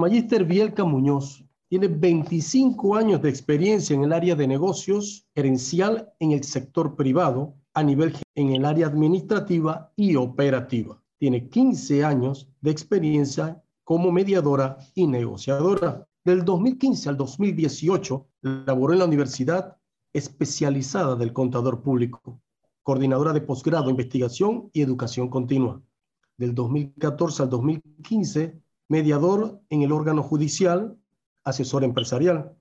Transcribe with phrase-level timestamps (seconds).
[0.00, 6.32] Magíster Bielka Muñoz tiene 25 años de experiencia en el área de negocios gerencial en
[6.32, 11.02] el sector privado a nivel en el área administrativa y operativa.
[11.18, 16.08] Tiene 15 años de experiencia como mediadora y negociadora.
[16.24, 19.76] Del 2015 al 2018 laboró en la Universidad
[20.14, 22.40] Especializada del Contador Público,
[22.82, 25.82] coordinadora de posgrado, investigación y educación continua.
[26.38, 30.98] Del 2014 al 2015, mediador en el órgano judicial,
[31.44, 32.56] asesor empresarial.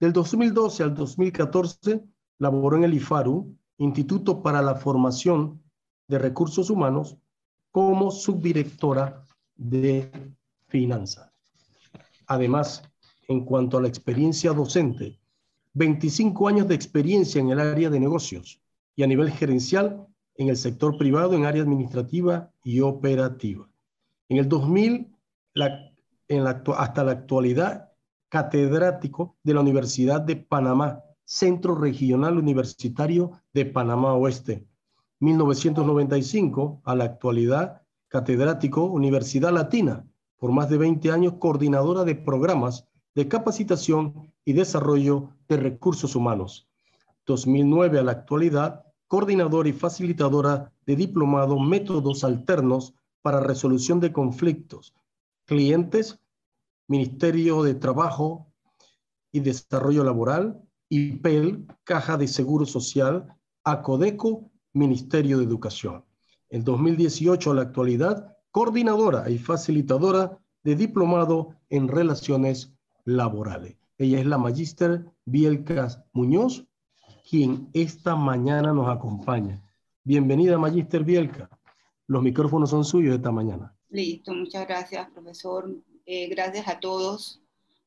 [0.00, 2.02] Del 2012 al 2014,
[2.38, 5.62] laboró en el IFARU, Instituto para la Formación
[6.08, 7.16] de Recursos Humanos,
[7.70, 9.22] como subdirectora
[9.54, 10.10] de
[10.66, 11.30] finanzas.
[12.26, 12.82] Además,
[13.28, 15.20] en cuanto a la experiencia docente,
[15.74, 18.60] 25 años de experiencia en el área de negocios
[18.96, 23.68] y a nivel gerencial en el sector privado en área administrativa y operativa.
[24.28, 25.14] En el 2000,
[26.76, 27.92] hasta la actualidad,
[28.28, 34.66] catedrático de la Universidad de Panamá, Centro Regional Universitario de Panamá Oeste.
[35.20, 40.06] 1995 a la actualidad, catedrático Universidad Latina,
[40.38, 46.68] por más de 20 años coordinadora de programas de capacitación y desarrollo de recursos humanos.
[47.26, 54.94] 2009 a la actualidad, coordinadora y facilitadora de diplomado Métodos Alternos para Resolución de Conflictos,
[55.48, 56.20] clientes,
[56.88, 58.52] Ministerio de Trabajo
[59.32, 66.04] y Desarrollo Laboral, IPEL, Caja de Seguro Social, ACODECO, Ministerio de Educación.
[66.50, 72.74] En 2018 a la actualidad, coordinadora y facilitadora de diplomado en relaciones
[73.06, 73.78] laborales.
[73.96, 76.66] Ella es la magíster Bielka Muñoz,
[77.28, 79.62] quien esta mañana nos acompaña.
[80.04, 81.48] Bienvenida, magíster Bielka.
[82.06, 83.77] Los micrófonos son suyos esta mañana.
[83.90, 85.74] Listo, muchas gracias, profesor.
[86.04, 87.40] Eh, gracias a todos,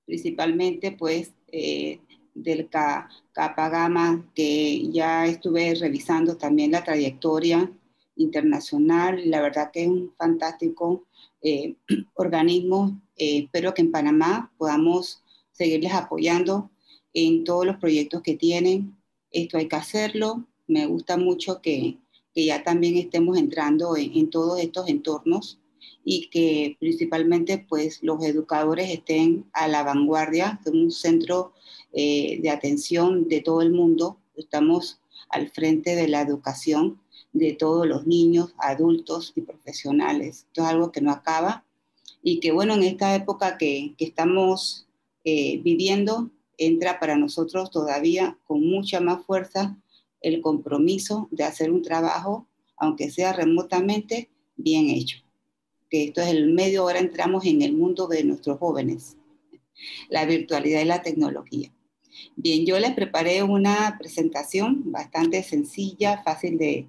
[0.03, 1.99] principalmente pues eh,
[2.33, 2.67] del
[3.31, 7.71] Capagama, que ya estuve revisando también la trayectoria
[8.15, 9.29] internacional.
[9.29, 11.05] La verdad que es un fantástico
[11.43, 11.75] eh,
[12.15, 12.99] organismo.
[13.15, 16.71] espero que en Panamá podamos seguirles apoyando
[17.13, 18.97] en todos los proyectos que tienen.
[19.29, 20.47] Esto hay que hacerlo.
[20.67, 21.99] Me gusta mucho que,
[22.33, 25.60] que ya también estemos entrando en, en todos estos entornos
[26.03, 31.53] y que principalmente pues los educadores estén a la vanguardia de un centro
[31.93, 34.17] eh, de atención de todo el mundo.
[34.35, 36.99] Estamos al frente de la educación
[37.33, 40.45] de todos los niños, adultos y profesionales.
[40.47, 41.65] Esto es algo que no acaba
[42.23, 44.87] y que bueno, en esta época que, que estamos
[45.23, 49.77] eh, viviendo, entra para nosotros todavía con mucha más fuerza
[50.19, 52.47] el compromiso de hacer un trabajo,
[52.77, 55.17] aunque sea remotamente, bien hecho
[55.91, 59.17] que esto es el medio, ahora entramos en el mundo de nuestros jóvenes,
[60.09, 61.71] la virtualidad y la tecnología.
[62.37, 66.87] Bien, yo les preparé una presentación bastante sencilla, fácil de,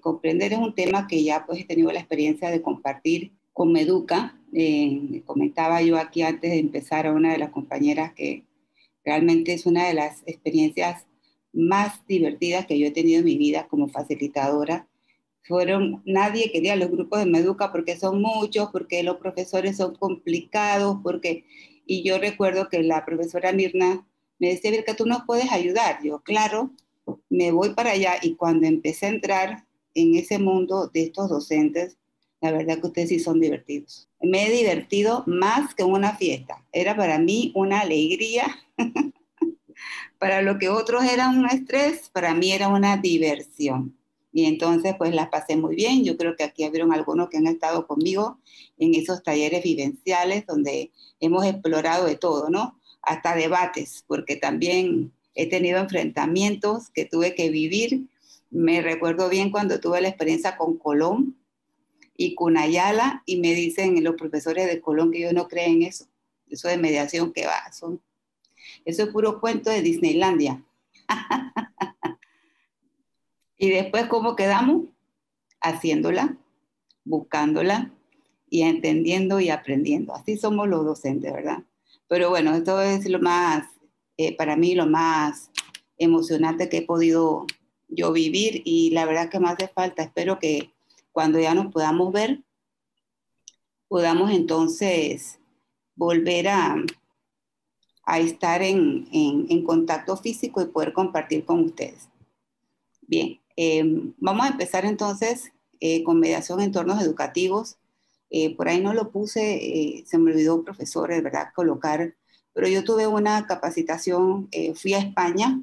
[0.00, 0.52] comprender.
[0.52, 4.36] Es un tema que ya pues he tenido la experiencia de compartir con Meduca.
[4.52, 8.44] Eh, comentaba yo aquí antes de empezar a una de las compañeras que
[9.04, 11.06] realmente es una de las experiencias
[11.52, 14.88] más divertidas que yo he tenido en mi vida como facilitadora
[15.42, 20.98] fueron, nadie quería los grupos de Meduca porque son muchos, porque los profesores son complicados,
[21.02, 21.44] porque,
[21.86, 24.06] y yo recuerdo que la profesora Mirna
[24.38, 26.02] me decía, que tú nos puedes ayudar.
[26.02, 26.70] Yo, claro,
[27.28, 31.98] me voy para allá y cuando empecé a entrar en ese mundo de estos docentes,
[32.40, 34.08] la verdad que ustedes sí son divertidos.
[34.22, 36.64] Me he divertido más que una fiesta.
[36.72, 38.46] Era para mí una alegría.
[40.18, 43.99] para lo que otros eran un estrés, para mí era una diversión.
[44.32, 46.04] Y entonces, pues las pasé muy bien.
[46.04, 48.38] Yo creo que aquí habieron algunos que han estado conmigo
[48.78, 52.78] en esos talleres vivenciales donde hemos explorado de todo, ¿no?
[53.02, 58.08] Hasta debates, porque también he tenido enfrentamientos que tuve que vivir.
[58.50, 61.36] Me recuerdo bien cuando tuve la experiencia con Colón
[62.16, 65.82] y con Ayala y me dicen los profesores de Colón que yo no creo en
[65.82, 66.06] eso.
[66.48, 68.00] Eso de mediación que va, son,
[68.84, 70.64] eso es puro cuento de Disneylandia.
[73.62, 74.84] Y después, ¿cómo quedamos?
[75.60, 76.38] Haciéndola,
[77.04, 77.92] buscándola
[78.48, 80.14] y entendiendo y aprendiendo.
[80.14, 81.62] Así somos los docentes, ¿verdad?
[82.08, 83.68] Pero bueno, esto es lo más,
[84.16, 85.50] eh, para mí, lo más
[85.98, 87.46] emocionante que he podido
[87.88, 90.04] yo vivir y la verdad que me hace falta.
[90.04, 90.72] Espero que
[91.12, 92.42] cuando ya nos podamos ver,
[93.88, 95.38] podamos entonces
[95.96, 96.76] volver a,
[98.04, 102.08] a estar en, en, en contacto físico y poder compartir con ustedes.
[103.02, 107.76] Bien, Em, vamos a empezar entonces eh, con mediación en entornos educativos.
[108.30, 112.14] Eh, por ahí no lo puse, eh, se me olvidó, profesor, verdad, colocar,
[112.54, 115.62] pero yo tuve una capacitación, eh, fui a España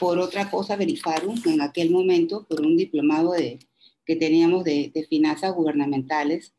[0.00, 3.58] por otra cosa, Verifarum, en aquel momento, por un diplomado de,
[4.06, 6.54] que teníamos de, de finanzas gubernamentales,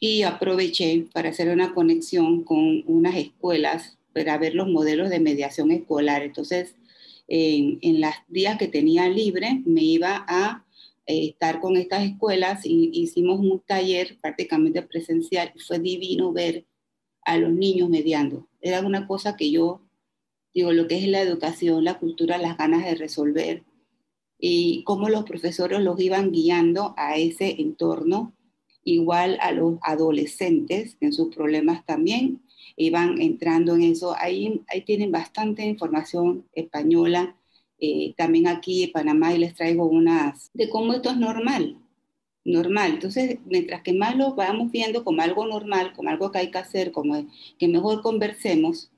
[0.00, 5.70] y aproveché para hacer una conexión con unas escuelas para ver los modelos de mediación
[5.70, 6.22] escolar.
[6.22, 6.74] Entonces,
[7.30, 10.66] en, en los días que tenía libre, me iba a
[11.06, 16.66] eh, estar con estas escuelas y hicimos un taller prácticamente presencial fue divino ver
[17.24, 18.48] a los niños mediando.
[18.60, 19.80] Era una cosa que yo
[20.52, 23.62] digo, lo que es la educación, la cultura, las ganas de resolver
[24.38, 28.34] y cómo los profesores los iban guiando a ese entorno,
[28.82, 32.42] igual a los adolescentes en sus problemas también
[32.80, 34.16] iban entrando en eso.
[34.18, 37.36] Ahí, ahí tienen bastante información española
[37.78, 41.78] eh, también aquí en Panamá y les traigo unas de cómo esto es normal,
[42.44, 42.92] normal.
[42.92, 46.58] Entonces, mientras que más lo vamos viendo como algo normal, como algo que hay que
[46.58, 47.26] hacer, como
[47.58, 48.90] que mejor conversemos,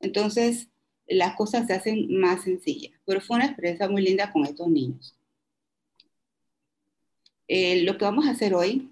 [0.00, 0.68] entonces
[1.08, 2.92] las cosas se hacen más sencillas.
[3.04, 5.16] Pero fue una experiencia muy linda con estos niños.
[7.48, 8.90] Eh, lo que vamos a hacer hoy,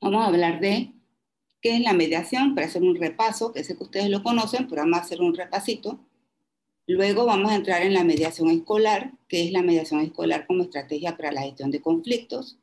[0.00, 0.92] vamos a hablar de
[1.62, 4.82] qué es la mediación, para hacer un repaso, que sé que ustedes lo conocen, pero
[4.82, 6.00] vamos a hacer un repasito
[6.86, 11.16] Luego vamos a entrar en la mediación escolar, que es la mediación escolar como estrategia
[11.16, 12.58] para la gestión de conflictos.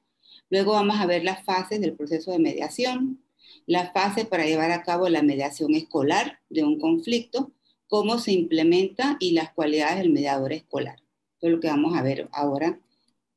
[0.50, 3.24] Luego vamos a ver las fases del proceso de mediación,
[3.66, 7.52] las fases para llevar a cabo la mediación escolar de un conflicto,
[7.88, 10.98] cómo se implementa y las cualidades del mediador escolar.
[11.38, 12.78] Eso es lo que vamos a ver ahora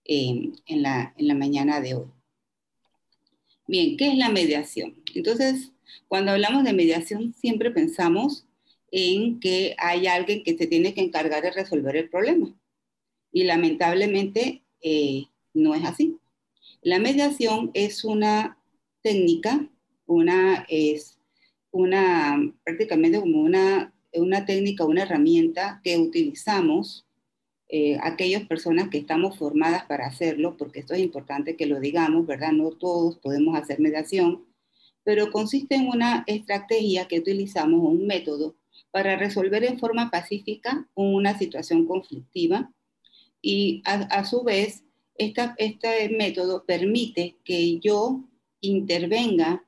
[0.05, 2.07] en, la, en la mañana de hoy.
[3.67, 4.97] Bien, ¿qué es la mediación?
[5.15, 5.71] Entonces,
[6.09, 8.47] cuando hablamos de mediación, siempre pensamos
[8.91, 12.55] en que hay alguien que se tiene que encargar de resolver el problema.
[13.33, 15.25] Y lamentablemente eh,
[15.55, 16.19] no es así.
[16.83, 18.59] La mediación es una
[19.01, 19.69] técnica,
[20.07, 21.19] una, es
[21.71, 27.07] una, prácticamente como una, una técnica, una herramienta que utilizamos
[27.75, 32.27] eh, aquellas personas que estamos formadas para hacerlo, porque esto es importante que lo digamos,
[32.27, 32.53] ¿verdad?
[32.53, 34.45] No todos podemos hacer mediación,
[35.05, 38.57] pero consiste en una estrategia que utilizamos, un método
[38.91, 42.71] para resolver en forma pacífica una situación conflictiva
[43.41, 44.85] y a, su vez
[45.17, 48.21] este método permite que yo
[48.61, 49.65] intervenga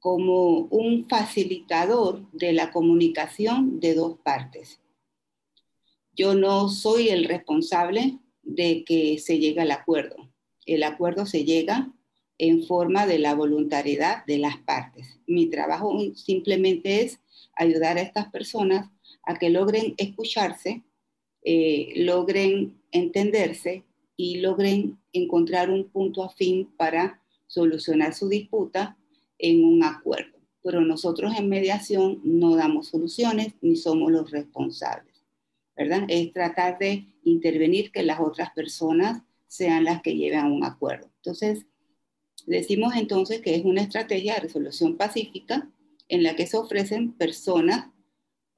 [0.00, 4.81] como un facilitador de la comunicación de dos partes.
[6.14, 10.16] Yo no soy el responsable de que se llegue al acuerdo.
[10.66, 11.92] El acuerdo se llega
[12.38, 15.20] en forma de la voluntariedad de las partes.
[15.26, 17.20] Mi trabajo simplemente es
[17.56, 18.90] ayudar a estas personas
[19.24, 20.82] a que logren escucharse,
[21.44, 23.84] eh, logren entenderse
[24.16, 28.96] y logren encontrar un punto afín para solucionar su disputa
[29.38, 30.38] en un acuerdo.
[30.62, 35.11] Pero nosotros en mediación no damos soluciones ni somos los responsables,
[35.76, 41.10] Es tratar de intervenir que las otras personas sean las que lleven a un acuerdo.
[41.16, 41.66] Entonces,
[42.46, 45.70] decimos entonces que es una estrategia de resolución pacífica
[46.08, 47.86] en la que se ofrecen personas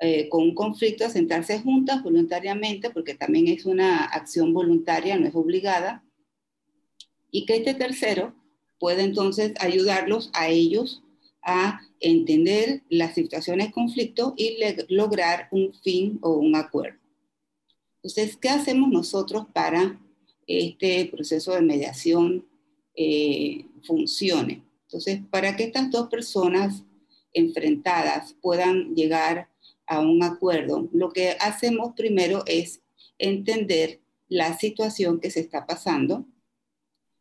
[0.00, 5.28] eh, con un conflicto a sentarse juntas voluntariamente, porque también es una acción voluntaria, no
[5.28, 6.04] es obligada,
[7.30, 8.34] y que este tercero
[8.78, 11.02] puede entonces ayudarlos a ellos
[11.42, 17.03] a entender las situaciones de conflicto y lograr un fin o un acuerdo.
[18.04, 19.98] Entonces, ¿qué hacemos nosotros para
[20.46, 22.46] este proceso de mediación
[22.94, 24.62] eh, funcione?
[24.82, 26.82] Entonces, para que estas dos personas
[27.32, 29.48] enfrentadas puedan llegar
[29.86, 32.82] a un acuerdo, lo que hacemos primero es
[33.16, 36.26] entender la situación que se está pasando.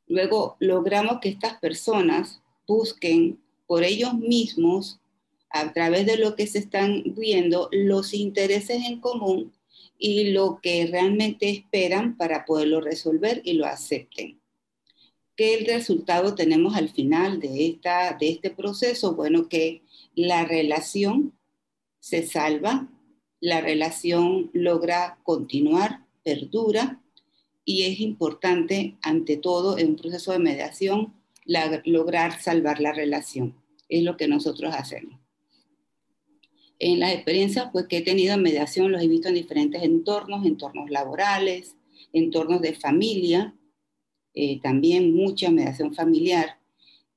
[0.05, 4.99] Luego logramos que estas personas busquen por ellos mismos,
[5.49, 9.53] a través de lo que se están viendo, los intereses en común
[10.05, 14.41] y lo que realmente esperan para poderlo resolver y lo acepten.
[15.37, 19.15] ¿Qué resultado tenemos al final de, esta, de este proceso?
[19.15, 19.81] Bueno, que
[20.13, 21.31] la relación
[22.01, 22.89] se salva,
[23.39, 27.01] la relación logra continuar, perdura
[27.63, 31.13] y es importante, ante todo, en un proceso de mediación,
[31.85, 33.55] lograr salvar la relación.
[33.87, 35.22] Es lo que nosotros hacemos.
[36.85, 40.45] En las experiencias pues, que he tenido en mediación, los he visto en diferentes entornos,
[40.45, 41.77] entornos laborales,
[42.11, 43.55] entornos de familia,
[44.33, 46.59] eh, también mucha mediación familiar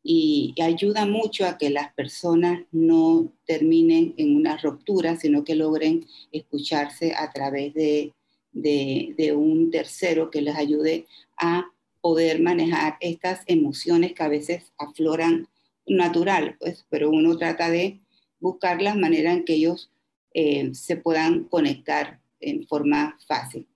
[0.04, 6.06] y, ayuda mucho a que las personas no terminen en una ruptura, sino que logren
[6.30, 8.14] escucharse a través de,
[8.52, 11.06] de, un tercero que les ayude
[11.36, 11.64] a
[12.00, 15.48] poder manejar estas emociones que a veces afloran
[15.88, 18.05] natural, pues, pero uno trata de
[18.40, 19.90] buscar las maneras en que ellos
[20.34, 23.66] eh, se puedan conectar en forma fácil.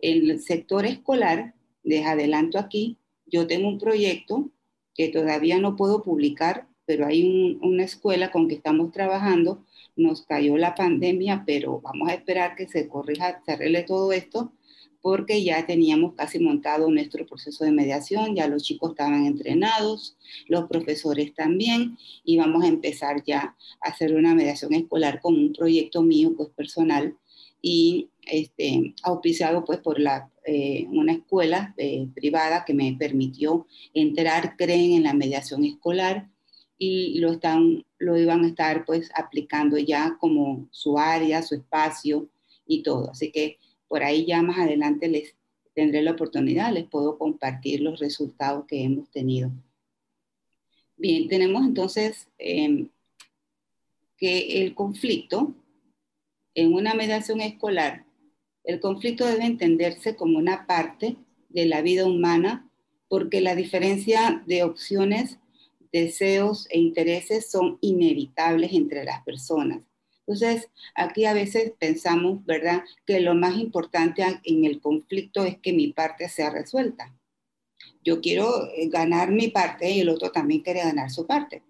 [0.00, 4.50] En el sector escolar, les adelanto aquí, yo tengo un proyecto
[4.94, 9.64] que todavía no puedo publicar, pero hay una escuela con que estamos trabajando.
[9.94, 14.52] Nos cayó la pandemia, pero vamos a esperar que se corrija, se arregle todo esto
[15.00, 20.16] porque ya teníamos casi montado nuestro proceso de mediación, ya los chicos estaban entrenados,
[20.48, 25.52] los profesores también, y vamos a empezar ya a hacer una mediación escolar con un
[25.52, 27.16] proyecto mío, pues personal,
[27.60, 29.98] y este, auspiciado pues por
[30.44, 36.28] eh, una escuela eh, privada que me permitió entrar, creen en la mediación escolar,
[36.78, 42.28] y lo, están, lo iban a estar pues aplicando ya como su área, su espacio
[42.66, 43.10] y todo.
[43.10, 43.57] Así que
[43.88, 45.34] por ahí ya más adelante les
[45.74, 49.50] tendré la oportunidad, les puedo compartir los resultados que hemos tenido.
[50.96, 52.88] Bien, tenemos entonces em,
[54.16, 55.54] que el conflicto
[56.54, 58.04] en una mediación escolar,
[58.64, 61.16] el conflicto debe entenderse como una parte
[61.48, 62.68] de la vida humana
[63.08, 65.38] porque la diferencia de opciones,
[65.92, 69.80] deseos e intereses son inevitables entre las personas
[70.28, 75.72] entonces, aquí a veces pensamos, ¿verdad?, que lo más importante en el conflicto es que
[75.72, 77.16] mi parte sea resuelta.
[78.04, 81.62] Yo quiero eh, ganar mi parte y el otro también quiere ganar su parte.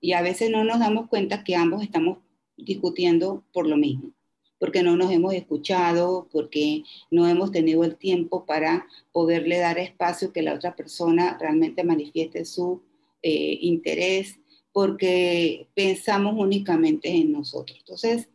[0.00, 2.18] Y a veces no nos damos cuenta que ambos estamos
[2.56, 4.12] discutiendo por lo mismo,
[4.60, 10.32] porque no nos hemos escuchado, porque no hemos tenido el tiempo para poderle dar espacio
[10.32, 12.80] que la otra persona realmente manifieste su
[13.22, 14.38] eh, interés
[14.74, 17.78] porque pensamos únicamente en nosotros.
[17.78, 18.28] Entonces,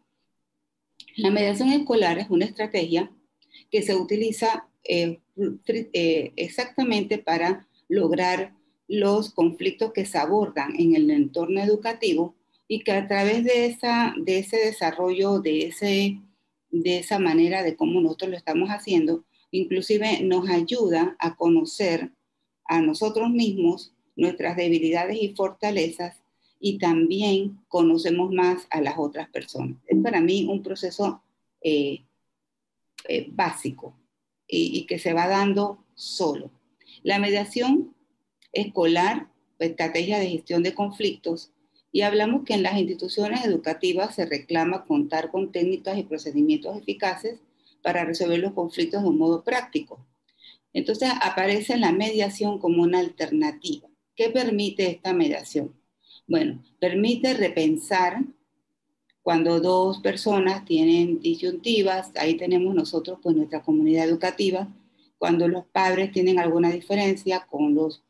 [1.17, 3.11] la mediación escolar es una estrategia
[3.69, 5.19] que se utiliza eh,
[5.67, 8.55] eh, exactamente para lograr
[8.87, 12.35] los conflictos que se abordan en el entorno educativo
[12.69, 16.21] y que a través de, esa, de ese desarrollo, de, ese,
[16.71, 22.13] de esa manera de cómo nosotros lo estamos haciendo, inclusive nos ayuda a conocer
[22.63, 26.18] a nosotros mismos, nuestras debilidades y fortalezas
[26.59, 29.77] y también conocemos más a las otras personas.
[29.87, 31.23] Es para mí un proceso
[31.61, 32.03] eh,
[33.07, 33.95] eh, básico
[34.47, 36.51] y, que se va dando solo.
[37.03, 37.95] La mediación
[38.51, 41.51] escolar, estrategia de gestión de conflictos,
[41.91, 47.39] y hablamos que en las instituciones educativas se reclama contar con técnicas y procedimientos eficaces
[47.81, 50.05] para resolver los conflictos de un modo práctico.
[50.73, 53.87] Entonces aparece la mediación como una alternativa.
[54.15, 55.78] ¿Qué permite esta mediación?
[56.29, 58.23] Bueno, permite repensar
[59.23, 64.67] cuando dos personas tienen disyuntivas, ahí tenemos nosotros pues nuestra comunidad educativa,
[65.17, 68.03] cuando los padres tienen alguna diferencia con los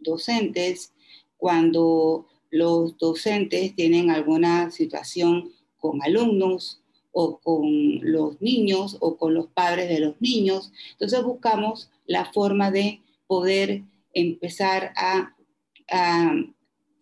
[0.00, 0.94] docentes,
[1.36, 6.80] cuando los docentes tienen alguna situación con alumnos
[7.12, 10.72] o con los niños o con los padres de los niños.
[10.92, 13.82] Entonces buscamos la forma de poder
[14.14, 15.36] empezar a,
[15.90, 16.34] a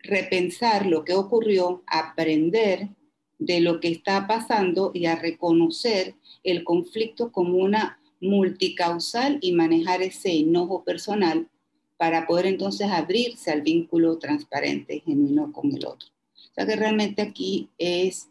[0.04, 2.90] repensar lo que ocurrió, aprender
[3.38, 10.02] de lo que está pasando y a reconocer el conflicto como una multicausal y manejar
[10.02, 11.48] ese enojo personal
[11.96, 16.08] para poder entonces abrirse al vínculo transparente, genuino con el otro.
[16.34, 18.28] O sea que realmente aquí es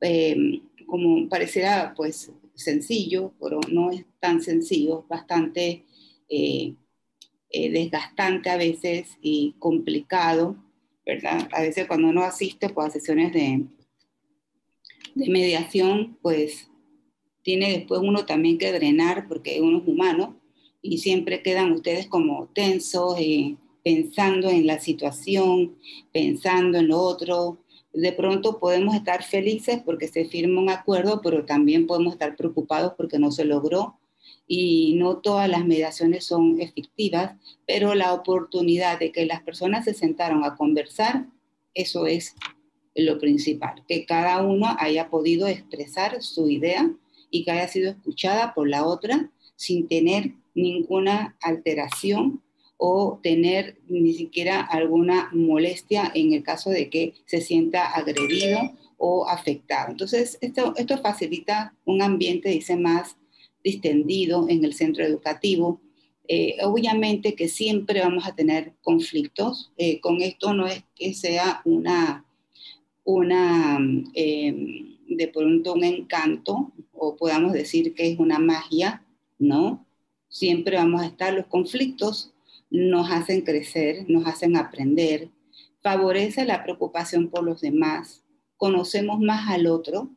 [0.00, 5.84] eh, como pareciera pues sencillo, pero no es tan sencillo, bastante
[6.28, 6.74] eh,
[7.50, 10.56] eh, desgastante a veces y complicado
[11.52, 13.64] a veces cuando uno asiste pues, a sesiones de,
[15.14, 16.70] de mediación, pues
[17.42, 20.40] tiene después uno también que drenar porque uno es humano
[20.82, 25.76] y siempre quedan ustedes como tensos, eh, pensando en la situación,
[26.12, 27.58] pensando en lo otro.
[27.92, 32.94] De pronto podemos estar felices porque se firma un acuerdo, pero también podemos estar preocupados
[32.96, 33.99] porque no se logró
[34.52, 37.36] y no todas las mediaciones son efectivas,
[37.68, 41.28] pero la oportunidad de que las personas se sentaron a conversar,
[41.72, 42.34] eso es
[42.96, 46.90] lo principal, que cada uno haya podido expresar su idea
[47.30, 52.42] y que haya sido escuchada por la otra sin tener ninguna alteración
[52.76, 58.58] o tener ni siquiera alguna molestia en el caso de que se sienta agredido
[58.96, 59.92] o afectado.
[59.92, 63.16] Entonces, esto, facilita un ambiente, dice, más
[63.62, 65.80] distendido en el centro educativo.
[66.28, 69.72] Eh, obviamente que siempre vamos a tener conflictos.
[69.76, 72.24] Eh, con esto no es que sea una,
[73.04, 73.78] una
[74.14, 79.04] em, de pronto un encanto o podamos decir que es una magia,
[79.38, 79.86] ¿no?
[80.28, 82.32] Siempre vamos a estar los conflictos,
[82.70, 85.30] nos hacen crecer, nos hacen aprender,
[85.82, 88.22] favorece la preocupación por los demás,
[88.56, 90.10] conocemos más al otro,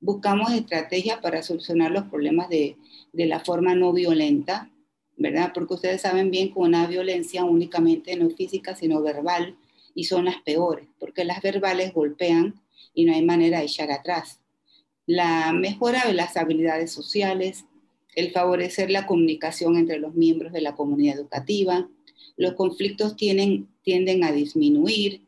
[0.00, 2.76] buscamos estrategias para solucionar los problemas de,
[3.12, 4.70] de la forma no violenta,
[5.16, 5.52] ¿verdad?
[5.54, 9.56] Porque ustedes saben bien que una violencia únicamente no es física, sino verbal,
[9.94, 12.60] y son las peores, porque las verbales golpean
[12.94, 14.40] y no hay manera de echar atrás.
[15.06, 17.64] La mejora de las habilidades sociales,
[18.14, 21.88] el favorecer la comunicación entre los miembros de la comunidad educativa,
[22.36, 25.22] los conflictos tienden, tienden a disminuir,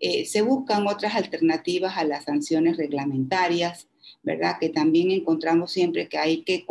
[0.00, 3.87] eh, se buscan otras alternativas a las sanciones reglamentarias,
[4.22, 4.56] ¿verdad?
[4.60, 6.64] Que también encontramos siempre que hay que,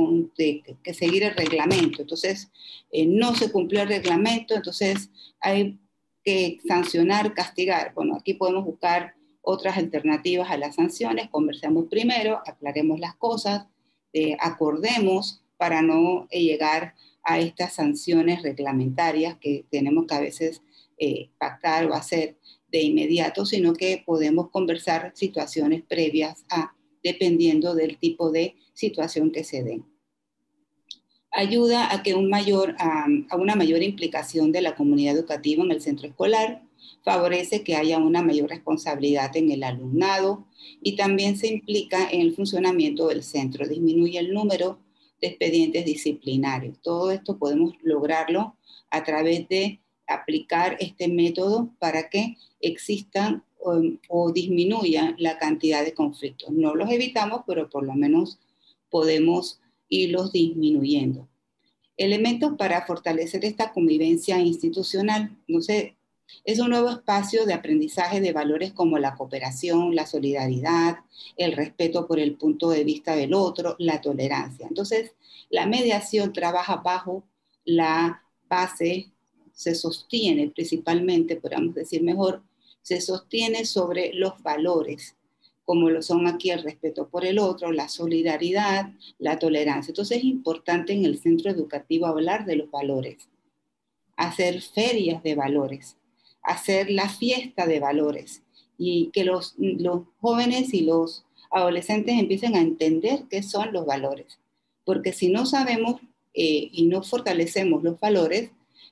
[0.83, 2.01] que seguir el reglamento.
[2.01, 2.51] Entonces,
[2.91, 5.79] eh, no se cumplió el reglamento, entonces hay
[6.23, 7.93] que sancionar, castigar.
[7.93, 13.65] Bueno, aquí podemos buscar otras alternativas a las sanciones, conversemos primero, aclaremos las cosas,
[14.11, 20.61] eh, acordemos para no llegar a estas sanciones reglamentarias que tenemos que a veces
[20.97, 22.37] eh, pactar o hacer
[22.69, 26.73] de inmediato, sino que podemos conversar situaciones previas a,
[27.03, 29.85] dependiendo del tipo de situación que se den.
[31.31, 35.81] Ayuda a, que un mayor, a, una mayor implicación de la comunidad educativa en el
[35.81, 36.63] centro escolar,
[37.03, 40.45] favorece que haya una mayor responsabilidad en el alumnado
[40.81, 44.79] y también se implica en el funcionamiento del centro, disminuye el número
[45.21, 46.79] de expedientes disciplinarios.
[46.81, 48.55] Todo esto podemos lograrlo
[48.89, 55.93] a través de aplicar este método para que existan um, o, disminuya la cantidad de
[55.93, 56.51] conflictos.
[56.51, 58.39] No los evitamos, pero por lo menos
[58.89, 59.59] podemos
[59.89, 61.27] irlos disminuyendo.
[61.97, 65.35] Elementos para fortalecer esta convivencia institucional.
[65.47, 65.95] No sé,
[66.43, 70.99] es un nuevo espacio de aprendizaje de valores como la cooperación, la solidaridad,
[71.37, 74.67] el respeto por el punto de vista del otro, la tolerancia.
[74.67, 75.13] Entonces,
[75.49, 77.23] la mediación trabaja bajo
[77.65, 79.11] la base
[79.57, 82.43] se sostiene principalmente, podríamos decir mejor,
[82.87, 85.17] se sostiene sobre los valores,
[85.65, 89.91] como lo son aquí el respeto por el otro, la solidaridad, la tolerancia.
[89.91, 93.27] Entonces es importante en el centro educativo hablar de los valores,
[94.15, 95.97] hacer ferias de valores,
[96.41, 98.43] hacer la fiesta de valores
[98.77, 104.39] y que los, los jóvenes y los adolescentes empiecen a entender qué son los valores.
[104.85, 105.99] Porque si no sabemos
[106.33, 108.51] eh, y no fortalecemos los valores,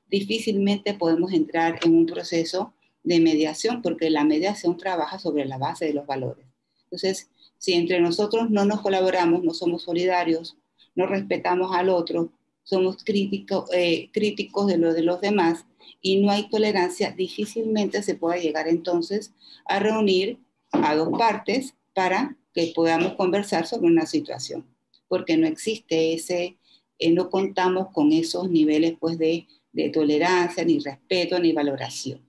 [0.10, 2.74] difícilmente podemos entrar en un proceso
[3.06, 6.46] de mediación, porque la mediación trabaja sobre la base de los valores.
[6.84, 10.58] Entonces, si entre nosotros no nos colaboramos, no somos solidarios,
[10.96, 12.32] no respetamos al otro,
[12.64, 15.66] somos crítico, eh, críticos de lo de los demás
[16.02, 19.34] y no hay tolerancia, difícilmente se pueda llegar entonces
[19.66, 20.40] a reunir
[20.72, 24.66] a dos partes para que podamos conversar sobre una situación,
[25.08, 26.58] porque no existe ese,
[27.00, 32.25] eh, no contamos con esos niveles pues de de tolerancia, ni respeto, ni valoración.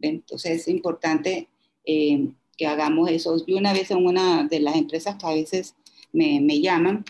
[0.00, 1.48] Entonces es importante
[1.84, 3.44] eh, que hagamos eso.
[3.46, 5.74] Yo una vez en una de las empresas que a veces
[6.12, 7.04] me, me llaman,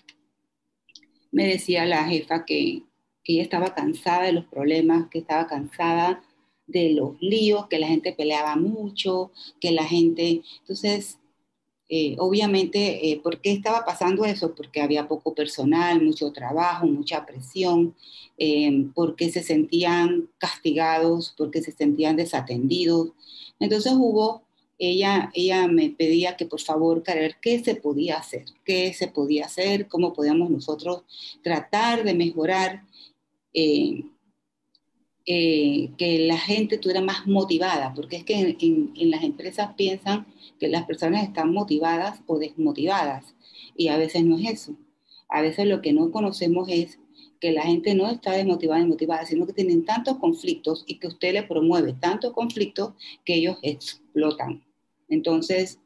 [1.31, 2.83] me decía la jefa que,
[3.25, 6.23] que ella estaba cansada de los problemas, que estaba cansada
[6.67, 10.43] de los líos, que la gente peleaba mucho, que la gente...
[10.61, 11.19] Entonces,
[11.89, 14.55] eh, obviamente, eh, ¿por qué estaba pasando eso?
[14.55, 17.95] Porque había poco personal, mucho trabajo, mucha presión,
[18.37, 23.13] eh, porque se sentían castigados, porque se sentían desatendidos.
[23.59, 24.43] Entonces hubo,
[24.79, 28.45] ella, ella me pedía que por favor, ver ¿qué se podía hacer?
[28.65, 29.89] ¿Qué se podía hacer?
[29.89, 31.05] ¿Cómo podíamos nosotros
[31.43, 32.83] tratar de mejorar?
[35.31, 40.27] Eh, que la gente estuviera más motivada, porque es que en, las empresas piensan
[40.59, 43.35] que las personas están motivadas o desmotivadas,
[43.77, 44.75] y a veces no es eso.
[45.29, 46.99] A veces lo que no conocemos es
[47.41, 51.09] que la gente no está desmotivada y motivada, sino que tienen tantos conflictos y que
[51.09, 52.95] usted le promueve tantos conflictos
[53.27, 54.65] que ellos explotan.
[55.11, 55.79] Entonces,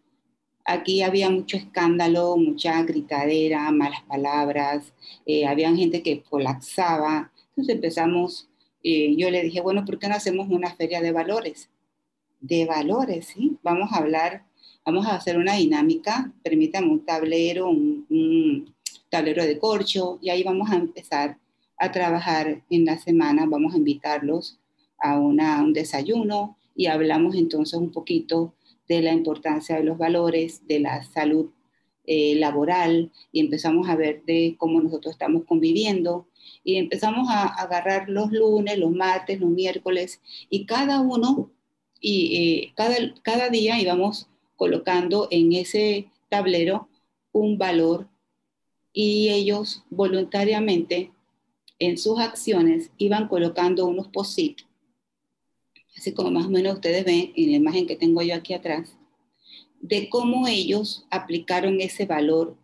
[0.65, 4.95] aquí había mucho escándalo, mucha gritadera, malas palabras,
[5.27, 7.33] eh, había gente que colapsaba.
[7.51, 8.49] Entonces empezamos
[8.83, 11.71] y yo le dije, bueno, ¿por qué no hacemos una feria de valores?
[12.41, 13.57] De valores, ¿sí?
[13.63, 14.45] Vamos a hablar,
[14.85, 18.75] vamos a hacer una dinámica, permítame un tablero, un,
[19.09, 21.39] tablero de corcho, y ahí vamos a empezar
[21.79, 24.59] a trabajar en la semana, vamos a invitarlos
[24.99, 28.55] a una, un desayuno y hablamos entonces un poquito
[28.89, 31.51] de la importancia de los valores, de la salud
[32.05, 36.27] eh, laboral y empezamos a ver de cómo nosotros estamos conviviendo
[36.65, 41.51] y empezamos a, agarrar los lunes, los martes, los miércoles y cada uno
[42.01, 46.89] y eh, cada, cada día íbamos colocando en ese tablero
[47.33, 48.09] un valor
[48.93, 51.13] y ellos voluntariamente
[51.79, 54.61] en sus acciones iban colocando unos posit
[55.97, 58.97] así como más o menos ustedes ven en la imagen que tengo yo aquí atrás,
[59.81, 62.57] de cómo ellos aplicaron ese valor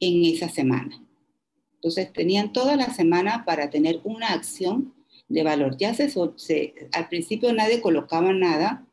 [0.00, 1.02] en esa semana.
[1.80, 4.92] Entonces tenían toda la semana para tener una acción
[5.28, 5.78] de valor.
[5.78, 6.12] Ya se,
[6.92, 8.86] al principio nadie colocaba nada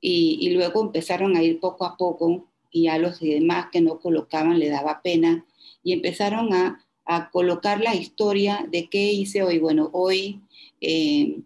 [0.00, 3.98] y, y, luego empezaron a ir poco a poco y a los demás que no
[3.98, 5.44] colocaban le daba pena
[5.82, 9.58] y empezaron a, a colocar la historia de qué hice hoy.
[9.58, 10.40] Bueno, hoy
[10.80, 11.40] eh,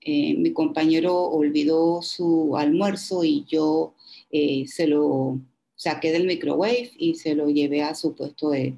[0.00, 3.94] eh, mi compañero olvidó su almuerzo y yo
[4.30, 5.38] eh, se lo
[5.76, 8.76] saqué del microwave y se lo llevé a su puesto de,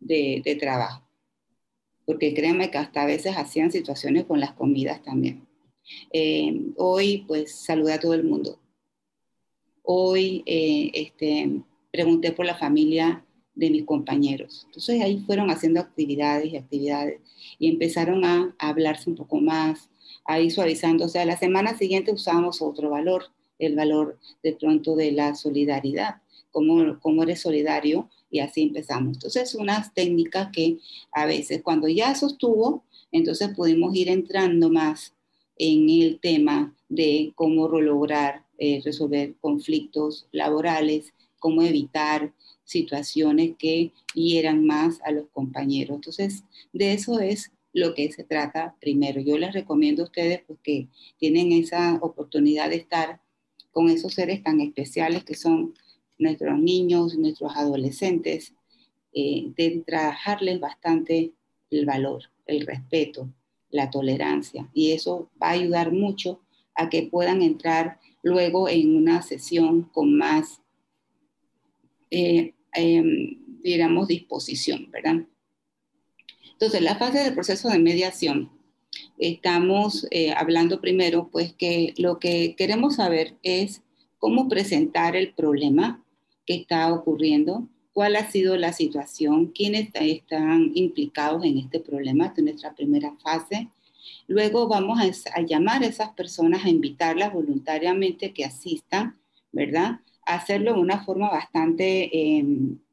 [0.00, 1.02] de, trabajo.
[2.06, 5.46] Porque créanme que hasta a veces hacían situaciones con las comidas también.
[6.76, 8.58] hoy pues saludé a todo el mundo.
[9.82, 13.24] Hoy este, pregunté por la familia
[13.58, 14.62] de mis compañeros.
[14.66, 17.20] Entonces ahí fueron haciendo actividades y actividades
[17.58, 19.90] y empezaron a, hablarse un poco más,
[20.24, 21.06] a ir suavizando.
[21.06, 23.24] O sea, la semana siguiente usamos otro valor,
[23.58, 29.16] el valor de pronto de la solidaridad, cómo, cómo eres solidario y así empezamos.
[29.16, 30.78] Entonces, unas técnicas que
[31.12, 35.14] a veces cuando ya sostuvo, entonces pudimos ir entrando más
[35.56, 42.32] en el tema de cómo lograr eh, resolver conflictos laborales, cómo evitar
[42.64, 45.96] situaciones que hieran más a los compañeros.
[45.96, 49.20] Entonces, de eso es lo que se trata primero.
[49.20, 50.88] Yo les recomiendo a ustedes pues, que
[51.18, 53.20] tienen esa oportunidad de estar
[53.72, 55.74] con esos seres tan especiales que son
[56.18, 58.54] nuestros niños, nuestros adolescentes,
[59.12, 61.32] eh, de trabajarles bastante
[61.70, 63.32] el valor, el respeto,
[63.70, 64.68] la tolerancia.
[64.72, 66.40] Y eso va a ayudar mucho
[66.74, 70.60] a que puedan entrar luego en una sesión con más
[72.10, 73.02] eh, eh,
[73.62, 75.26] digamos, disposición, ¿verdad?
[76.52, 78.50] Entonces, la fase del proceso de mediación,
[79.18, 83.82] estamos eh, hablando primero, pues que lo que queremos saber es
[84.18, 86.04] cómo presentar el problema
[86.48, 92.40] que está ocurriendo, cuál ha sido la situación, quiénes están implicados en este problema, esta
[92.40, 93.68] es nuestra primera fase.
[94.28, 99.18] Luego vamos a, a llamar a esas personas, a invitarlas voluntariamente que asistan,
[99.52, 100.00] ¿verdad?
[100.24, 102.46] hacerlo de una forma bastante eh,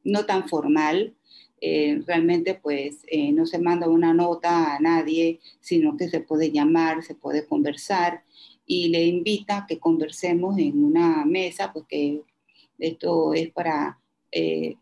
[0.03, 1.13] no tan formal.
[1.61, 6.51] Eh, realmente pues eh, no se manda una nota a nadie, sino que se puede
[6.51, 8.21] llamar, se puede conversar
[8.67, 12.21] y le invita a que conversemos en una mesa, porque
[12.79, 13.99] esto es para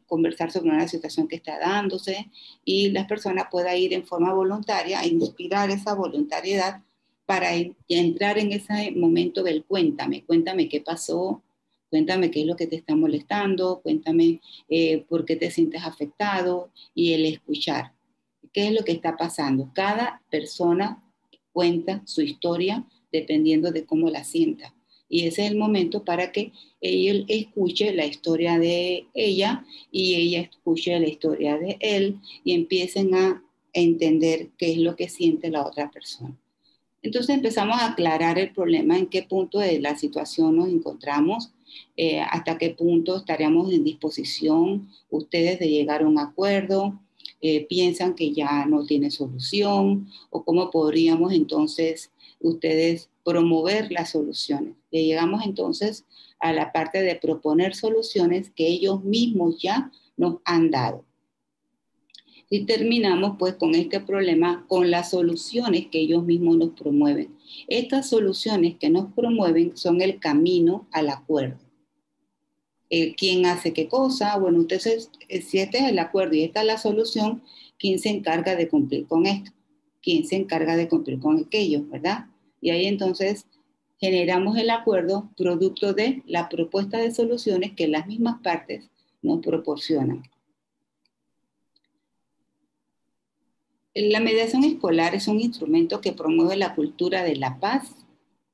[0.08, 2.32] conversar sobre una situación que está dándose
[2.66, 6.82] y las personas puedan ir en forma voluntaria a inspirar esa voluntariedad
[7.28, 7.50] para
[7.88, 11.44] entrar en ese momento del cuéntame, cuéntame qué pasó,
[11.94, 16.72] Cuéntame qué es lo que te está molestando, cuéntame eh, por qué te sientes afectado
[16.96, 17.92] y el escuchar.
[18.52, 19.70] ¿Qué es lo que está pasando?
[19.76, 21.04] Cada persona
[21.52, 24.74] cuenta su historia dependiendo de cómo la sienta.
[25.14, 30.42] Y ese es el momento para que él escuche la historia de ella y ella
[30.42, 35.68] escuche la historia de él y empiecen a entender qué es lo que siente la
[35.68, 36.36] otra persona.
[37.04, 41.52] Entonces empezamos a aclarar el problema, en qué punto de la situación nos encontramos,
[41.96, 47.00] eh, hasta qué punto estaríamos en disposición ustedes de llegar a un acuerdo,
[47.40, 52.10] eh, piensan que ya no tiene solución o cómo podríamos entonces
[52.44, 54.76] ustedes promover las soluciones.
[54.92, 56.06] Y llegamos entonces
[56.40, 61.06] a la parte de proponer soluciones que ellos mismos ya nos han dado.
[62.50, 67.36] Y terminamos pues con este problema, con las soluciones que ellos mismos nos promueven.
[67.68, 71.58] Estas soluciones que nos promueven son el camino al acuerdo.
[72.96, 76.62] Eh, quién hace qué cosa, bueno, entonces, eh, si este es el acuerdo y esta
[76.62, 77.42] es la solución,
[77.80, 79.52] ¿quién se encarga de cumplir con esto?
[80.00, 82.28] ¿Quién se encarga de cumplir con aquello, verdad?
[82.64, 83.46] Y ahí entonces
[84.00, 88.90] generamos el acuerdo producto de la propuesta de soluciones que las mismas partes
[89.22, 90.24] nos proporcionan.
[93.94, 97.98] La mediación escolar es un instrumento que promueve la cultura de la paz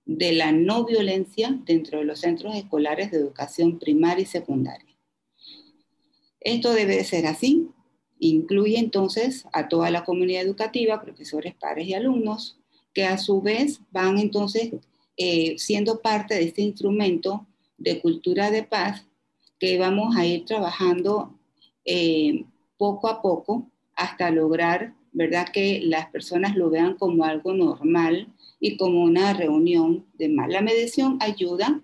[0.08, 4.98] de la no violencia dentro de los centros escolares de educación primaria y secundaria.
[6.39, 7.69] Esto debe ser así.
[8.17, 12.59] Incluye entonces a toda la comunidad educativa, profesores, padres y alumnos,
[12.93, 14.71] que a su vez van entonces
[15.17, 17.45] eh, siendo parte de este instrumento
[17.78, 19.06] de cultura de paz
[19.60, 21.38] que vamos a ir trabajando
[21.86, 22.45] eh,
[22.78, 25.49] poco a poco hasta lograr, ¿verdad?
[25.52, 30.49] Que las personas lo vean como algo normal y como una reunión de más.
[30.49, 31.84] La mediación ayuda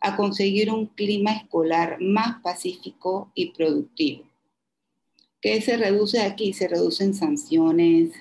[0.00, 4.24] a conseguir un clima escolar más pacífico y productivo.
[5.40, 6.52] ¿Qué se reduce aquí?
[6.52, 8.12] Se reducen sanciones,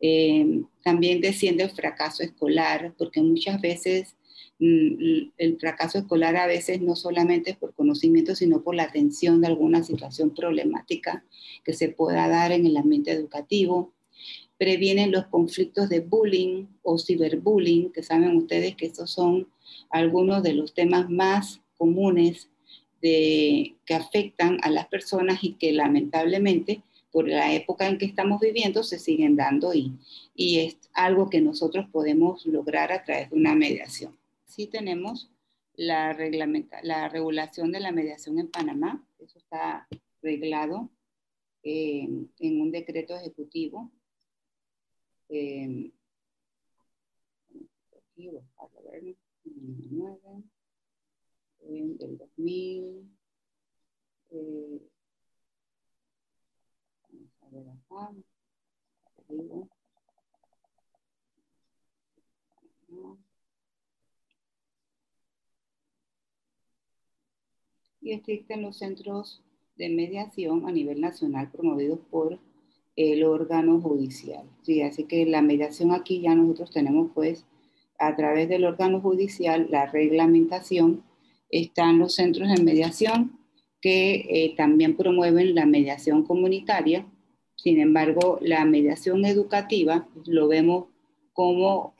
[0.00, 4.16] Eh, también desciende el fracaso escolar, porque muchas veces
[4.58, 9.40] mm, el fracaso escolar a veces no solamente es por conocimiento, sino por la atención
[9.40, 11.24] de alguna situación problemática
[11.64, 13.92] que se pueda dar en el ambiente educativo.
[14.58, 19.48] Previenen los conflictos de bullying o ciberbullying, que saben ustedes que estos son
[19.90, 22.50] algunos de los temas más comunes
[23.02, 28.40] de, que afectan a las personas y que lamentablemente por la época en que estamos
[28.40, 29.92] viviendo se siguen dando y,
[30.34, 34.16] y es algo que nosotros podemos lograr a través de una mediación.
[34.46, 35.30] Sí tenemos
[35.74, 36.16] la,
[36.82, 39.88] la regulación de la mediación en Panamá, eso está
[40.22, 40.90] reglado
[41.62, 43.90] eh, en un decreto ejecutivo.
[45.28, 45.90] Eh,
[52.00, 53.10] del 2000.
[54.30, 54.89] Eh,
[57.50, 59.70] vamos a ver acá.
[68.02, 69.42] Y existen los centros
[69.76, 72.38] de mediación a nivel nacional promovidos por
[72.96, 74.44] el órgano judicial.
[74.62, 77.46] Sí, así que la mediación aquí ya nosotros tenemos pues
[77.98, 81.04] a través del órgano judicial la reglamentación
[81.50, 83.38] están los centros de mediación
[83.80, 87.06] que eh, también promueven la mediación comunitaria.
[87.62, 90.86] Sin embargo, la mediación educativa lo vemos
[91.34, 91.94] como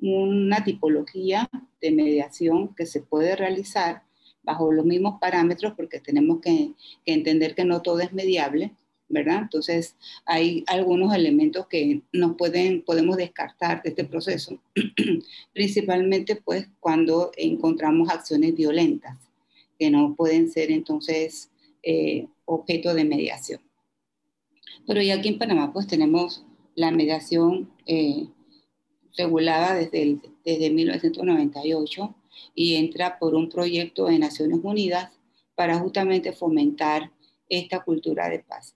[0.00, 1.48] una tipología
[1.80, 4.02] de mediación que se puede realizar
[4.42, 6.72] bajo los mismos parámetros porque tenemos que,
[7.06, 8.72] entender que no todo es mediable,
[9.08, 9.42] ¿verdad?
[9.42, 9.94] Entonces,
[10.26, 14.60] hay algunos elementos que nos pueden, podemos descartar de este proceso,
[15.52, 19.16] principalmente pues cuando encontramos acciones violentas
[19.78, 21.50] que no pueden ser entonces
[21.84, 23.60] eh, objeto de mediación.
[24.86, 26.44] Pero ya aquí en Panamá pues tenemos
[26.74, 28.28] la mediación eh,
[29.16, 32.14] regulada desde, desde 1998
[32.54, 35.10] y entra por un proyecto de Naciones Unidas
[35.54, 37.10] para justamente fomentar
[37.48, 38.74] esta cultura de paz.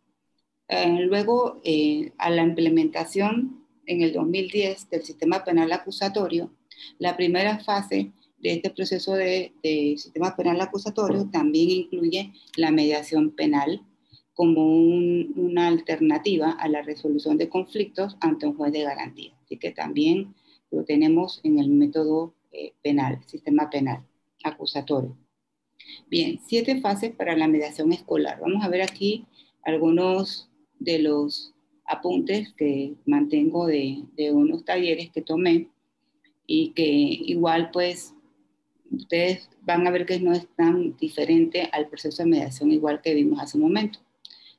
[0.68, 6.52] Eh, luego, eh, a la implementación en el 2010 del sistema penal acusatorio,
[6.98, 9.52] la primera fase de este proceso de,
[9.96, 13.82] sistema penal acusatorio también incluye la mediación penal
[14.38, 19.32] como una alternativa a la resolución de conflictos ante un juez de garantía.
[19.42, 20.32] Así que también
[20.70, 24.06] lo tenemos en el método eh, penal, sistema penal
[24.44, 25.16] acusatorio.
[26.08, 28.38] Bien, siete fases para la mediación escolar.
[28.40, 29.26] Vamos a ver aquí
[29.64, 30.48] algunos
[30.78, 31.52] de los
[31.84, 35.68] apuntes que mantengo de, unos talleres que tomé
[36.46, 38.14] y que igual pues
[38.92, 43.14] ustedes van a ver que no es tan diferente al proceso de mediación igual que
[43.14, 43.98] vimos hace un momento.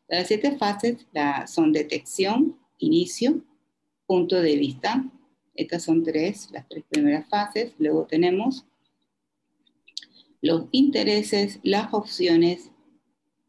[0.09, 1.05] Las siete fases
[1.47, 3.43] son detección, inicio,
[4.07, 5.05] punto de vista.
[5.55, 7.73] Estas son tres, las tres primeras fases.
[7.77, 8.65] Luego tenemos
[10.41, 12.71] los intereses, las opciones,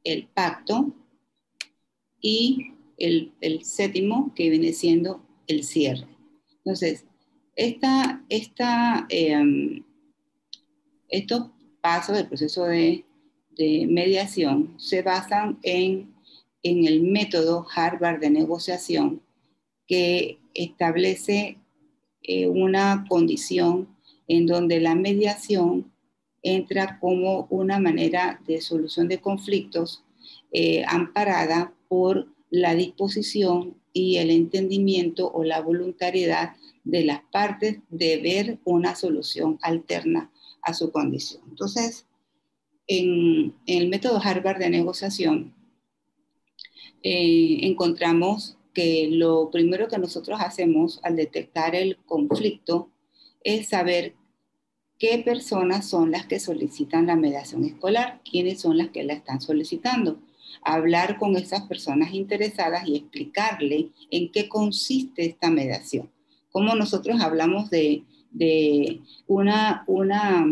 [0.04, 0.92] el pacto
[2.20, 3.32] y el,
[3.64, 6.06] séptimo que viene siendo el cierre.
[6.58, 7.06] Entonces,
[7.56, 9.82] esta, esta, em,
[11.08, 13.04] estos pasos del proceso de,
[13.88, 16.09] mediación se basan en,
[16.62, 19.22] en el método Harvard de negociación
[19.86, 21.58] que establece
[22.22, 23.88] eh, una condición
[24.28, 25.92] en donde la mediación
[26.42, 30.04] entra como una manera de solución de conflictos
[30.52, 38.16] eh, amparada por la disposición y el entendimiento o la voluntariedad de las partes de
[38.18, 40.30] ver una solución alterna
[40.62, 41.42] a su condición.
[41.48, 42.06] Entonces,
[42.86, 45.54] en, el método Harvard de negociación,
[47.02, 52.90] eh, encontramos que lo primero que nosotros hacemos al detectar el conflicto
[53.42, 54.14] es saber
[54.98, 59.40] qué personas son las que solicitan la mediación escolar, quiénes son las que la están
[59.40, 60.20] solicitando
[60.62, 66.10] hablar con esas personas interesadas y explicarle en qué consiste esta mediación.
[66.50, 68.02] Como nosotros hablamos de,
[69.26, 70.46] una, una,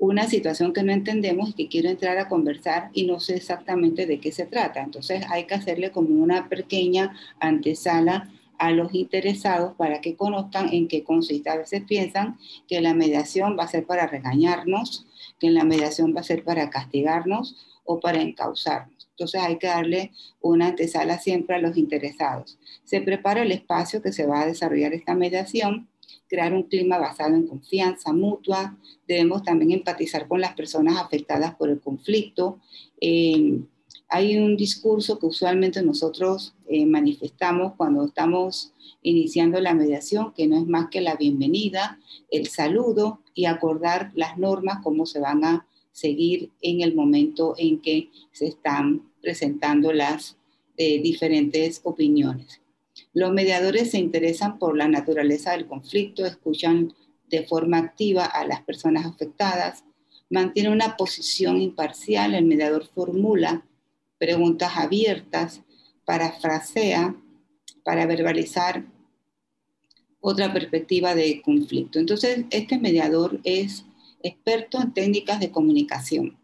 [0.00, 4.06] una situación que no entendemos y que quiero entrar a conversar y no sé exactamente
[4.06, 4.82] de qué se trata.
[4.82, 10.88] Entonces hay que hacerle como una pequeña antesala a los interesados para que conozcan en
[10.88, 11.50] qué consiste.
[11.50, 15.06] A veces piensan que la mediación va a ser para regañarnos,
[15.38, 19.06] que la mediación va a ser para castigarnos o para encauzarnos.
[19.10, 22.58] Entonces hay que darle una antesala siempre a los interesados.
[22.84, 25.88] Se prepara el espacio que se va a desarrollar esta mediación,
[26.30, 28.78] crear un clima basado en confianza mutua.
[29.06, 32.60] Debemos también empatizar con las personas afectadas por el conflicto.
[33.00, 33.60] Eh,
[34.08, 40.56] hay un discurso que usualmente nosotros eh, manifestamos cuando estamos iniciando la mediación, que no
[40.56, 41.98] es más que la bienvenida,
[42.30, 47.80] el saludo y acordar las normas, cómo se van a seguir en el momento en
[47.80, 50.36] que se están presentando las
[50.76, 52.60] eh, diferentes opiniones.
[53.12, 56.94] Los mediadores se interesan por la naturaleza del conflicto, escuchan
[57.28, 59.84] de forma activa a las personas afectadas,
[60.28, 63.64] mantiene una posición imparcial, el mediador formula
[64.20, 65.62] preguntas abiertas,
[66.04, 67.16] parafrasea
[67.82, 68.84] para verbalizar
[70.20, 71.98] otra perspectiva de conflicto.
[71.98, 73.86] Entonces, este mediador es
[74.22, 76.38] experto en técnicas de comunicación.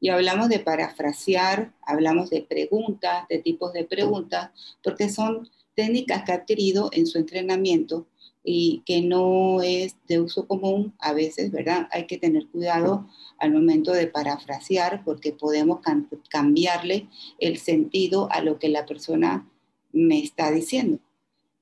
[0.00, 4.50] Y hablamos de parafrasear, hablamos de preguntas, de tipos de preguntas,
[4.82, 8.06] porque son técnicas que ha adquirido en su entrenamiento
[8.44, 11.88] y que no es de uso común a veces, ¿verdad?
[11.92, 13.06] Hay que tener cuidado
[13.38, 15.80] al momento de parafrasear porque podemos
[16.28, 17.08] cambiarle
[17.38, 19.48] el sentido a lo que la persona
[19.92, 20.98] me está diciendo.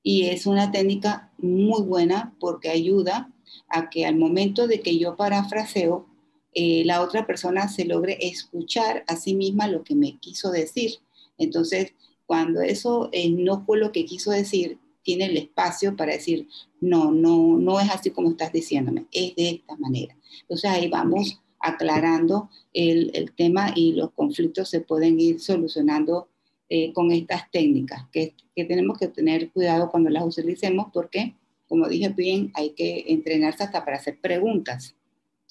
[0.03, 3.31] Y es una técnica muy buena porque ayuda
[3.67, 6.07] a que al momento de que yo parafraseo,
[6.53, 10.95] eh, la otra persona se logre escuchar a sí misma lo que me quiso decir.
[11.37, 11.93] Entonces,
[12.31, 16.47] cuando eso eh, no fue lo que quiso decir, tiene el espacio para decir,
[16.79, 20.15] no, no, no es así como estás diciéndome, es de esta manera.
[20.43, 26.29] Entonces ahí vamos aclarando el, el tema y los conflictos se pueden ir solucionando
[26.69, 31.35] eh, con estas técnicas, que, que, tenemos que tener cuidado cuando las utilicemos porque,
[31.67, 34.95] como dije bien, hay que entrenarse hasta para hacer preguntas,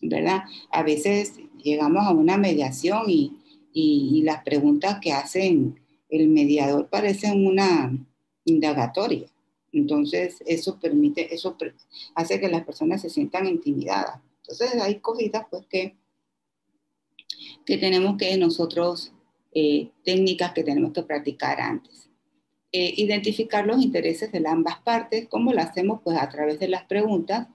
[0.01, 0.45] ¿verdad?
[0.71, 3.37] A veces llegamos a una mediación y,
[3.75, 5.80] y, las preguntas que hacen
[6.11, 7.93] el mediador parecen una
[8.45, 9.29] indagatoria.
[9.73, 11.57] Entonces, eso permite, eso
[12.15, 14.21] hace que las personas se sientan intimidadas.
[14.43, 15.97] Entonces, hay cositas pues que,
[17.65, 19.13] que tenemos que nosotros
[19.53, 22.09] eh, técnicas que tenemos que practicar antes.
[22.73, 26.01] Eh, identificar los intereses de ambas partes, ¿cómo lo hacemos?
[26.05, 27.49] Pues a través de las preguntas.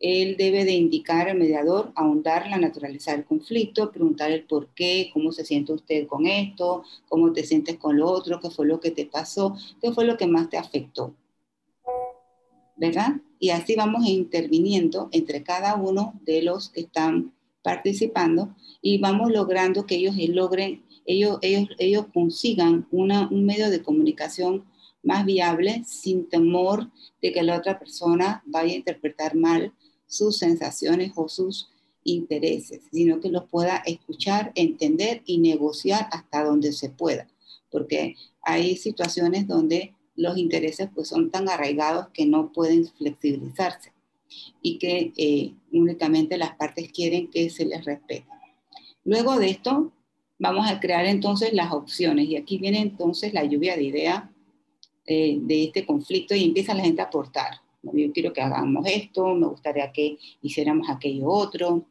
[0.00, 5.10] Él debe de indicar al mediador, ahondar la naturaleza del conflicto, preguntar el por qué,
[5.12, 8.80] cómo se siente usted con esto, cómo te sientes con lo otro, qué fue lo
[8.80, 11.14] que te pasó, qué fue lo que más te afectó.
[12.76, 13.16] ¿Verdad?
[13.40, 17.32] Y así vamos interviniendo entre cada uno de los que están
[17.62, 21.38] participando y vamos logrando que ellos logren ellos,
[21.78, 24.64] ellos, consigan un medio de comunicación
[25.02, 26.90] más viable sin temor
[27.22, 29.72] de que la otra persona vaya a interpretar mal
[30.08, 31.70] sus sensaciones o sus
[32.02, 37.28] intereses, sino que los pueda escuchar, entender y negociar hasta donde se pueda,
[37.70, 43.92] porque hay situaciones donde los intereses pues son tan arraigados que no pueden flexibilizarse
[44.60, 48.26] y que eh, únicamente las partes quieren que se les respete.
[49.04, 49.92] Luego de esto,
[50.38, 54.24] vamos a crear entonces las opciones y aquí viene entonces la lluvia de ideas
[55.06, 57.60] eh, de este conflicto y empieza la gente a aportar.
[57.82, 61.86] Yo quiero que hagamos esto, me gustaría que hiciéramos aquello otro.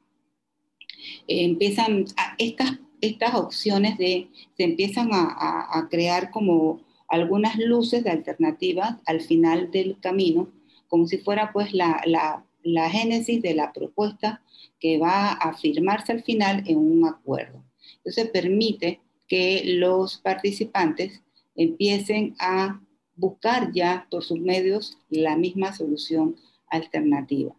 [1.27, 2.05] Eh, empiezan
[2.37, 9.21] estas, estas opciones de, se empiezan a, a, crear como algunas luces de alternativas al
[9.21, 10.51] final del camino,
[10.87, 14.41] como si fuera pues la, la, la génesis de la propuesta
[14.79, 17.63] que va a firmarse al final en un acuerdo.
[17.97, 21.21] Entonces permite que los participantes
[21.55, 22.81] empiecen a
[23.17, 26.35] buscar ya por sus medios la misma solución
[26.69, 27.53] alternativa.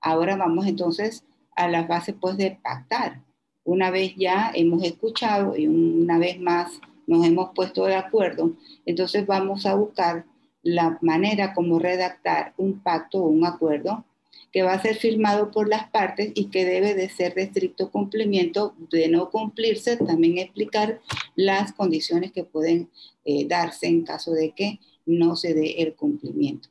[0.00, 1.24] Ahora vamos entonces
[1.56, 3.22] a las bases pues de pactar.
[3.64, 8.52] Una vez ya hemos escuchado y una vez más nos hemos puesto de acuerdo,
[8.84, 10.26] entonces vamos a buscar
[10.62, 14.04] la manera como redactar un pacto o un acuerdo
[14.52, 17.90] que va a ser firmado por las partes y que debe de ser de estricto
[17.90, 18.74] cumplimiento.
[18.90, 21.00] De no cumplirse, también explicar
[21.36, 22.88] las condiciones que pueden
[23.24, 26.68] eh, darse en caso de que no se dé el cumplimiento,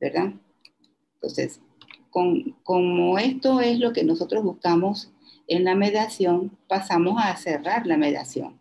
[0.00, 0.32] ¿verdad?
[1.14, 1.60] Entonces,
[2.10, 5.10] con, como esto es lo que nosotros buscamos
[5.46, 8.58] en la mediación, pasamos a cerrar la mediación.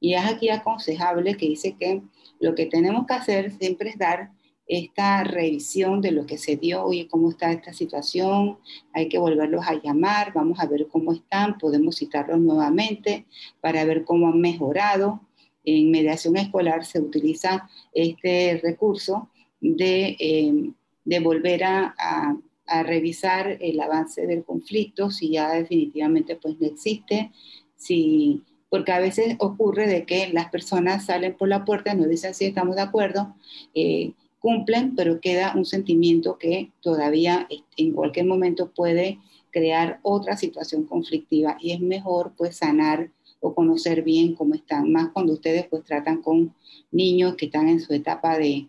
[0.00, 2.02] Y es aquí aconsejable que dice que
[2.40, 4.30] lo que tenemos que hacer siempre es dar
[4.66, 8.58] esta revisión de lo que se dio, oye, cómo está esta situación,
[8.92, 13.26] hay que volverlos a llamar, vamos a ver cómo están, podemos citarlos nuevamente
[13.60, 15.20] para ver cómo han mejorado.
[15.64, 20.70] En mediación escolar se utiliza este recurso de, eh,
[21.04, 22.36] de volver a, a,
[22.66, 27.32] a, revisar el avance del conflicto, si ya definitivamente pues no existe,
[27.76, 32.34] si, porque a veces ocurre de que las personas salen por la puerta, nos dicen
[32.34, 33.34] si estamos de acuerdo,
[33.74, 34.12] eh,
[34.44, 39.18] cumplen, pero queda un sentimiento que todavía en cualquier momento puede
[39.50, 45.12] crear otra situación conflictiva y es mejor pues sanar o conocer bien cómo están, más
[45.14, 46.54] cuando ustedes pues tratan con
[46.90, 48.68] niños que están en su etapa de,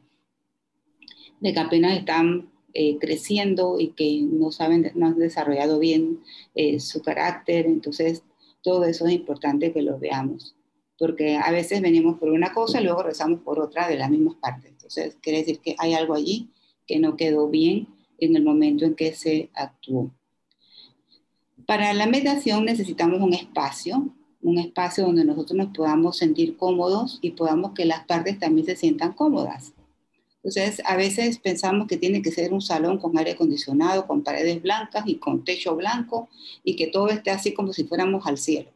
[1.42, 6.22] de que apenas están eh, creciendo y que no saben, no han desarrollado bien
[6.56, 8.24] eh, su carácter, entonces
[8.62, 10.56] todo eso es importante que lo veamos,
[10.98, 14.36] porque a veces venimos por una cosa y luego rezamos por otra de las mismas
[14.36, 16.50] partes, entonces quiere decir que hay algo allí
[16.86, 17.88] que no quedó bien
[18.20, 20.12] en el momento en que se actuó.
[21.66, 24.10] Para la meditación necesitamos un espacio,
[24.44, 28.76] un espacio donde nosotros nos podamos sentir cómodos y podamos que las partes también se
[28.76, 29.74] sientan cómodas.
[30.44, 34.62] Entonces, a veces pensamos que tiene que ser un salón con aire acondicionado, con paredes
[34.62, 36.30] blancas y con techo blanco
[36.64, 38.70] y que todo esté así como si fuéramos al cielo.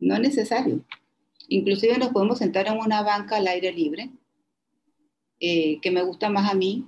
[0.00, 0.80] No es necesario.
[1.46, 4.10] Inclusive nos podemos sentar en una banca al aire libre,
[5.46, 6.86] eh, que me gusta más a mí,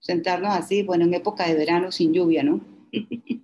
[0.00, 2.60] sentarnos así, bueno, en época de verano sin lluvia, ¿no?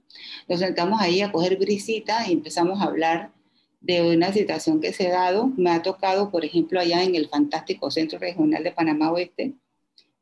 [0.48, 3.32] Nos sentamos ahí a coger brisita y empezamos a hablar
[3.80, 5.46] de una situación que se ha dado.
[5.56, 9.54] Me ha tocado, por ejemplo, allá en el fantástico Centro Regional de Panamá Oeste,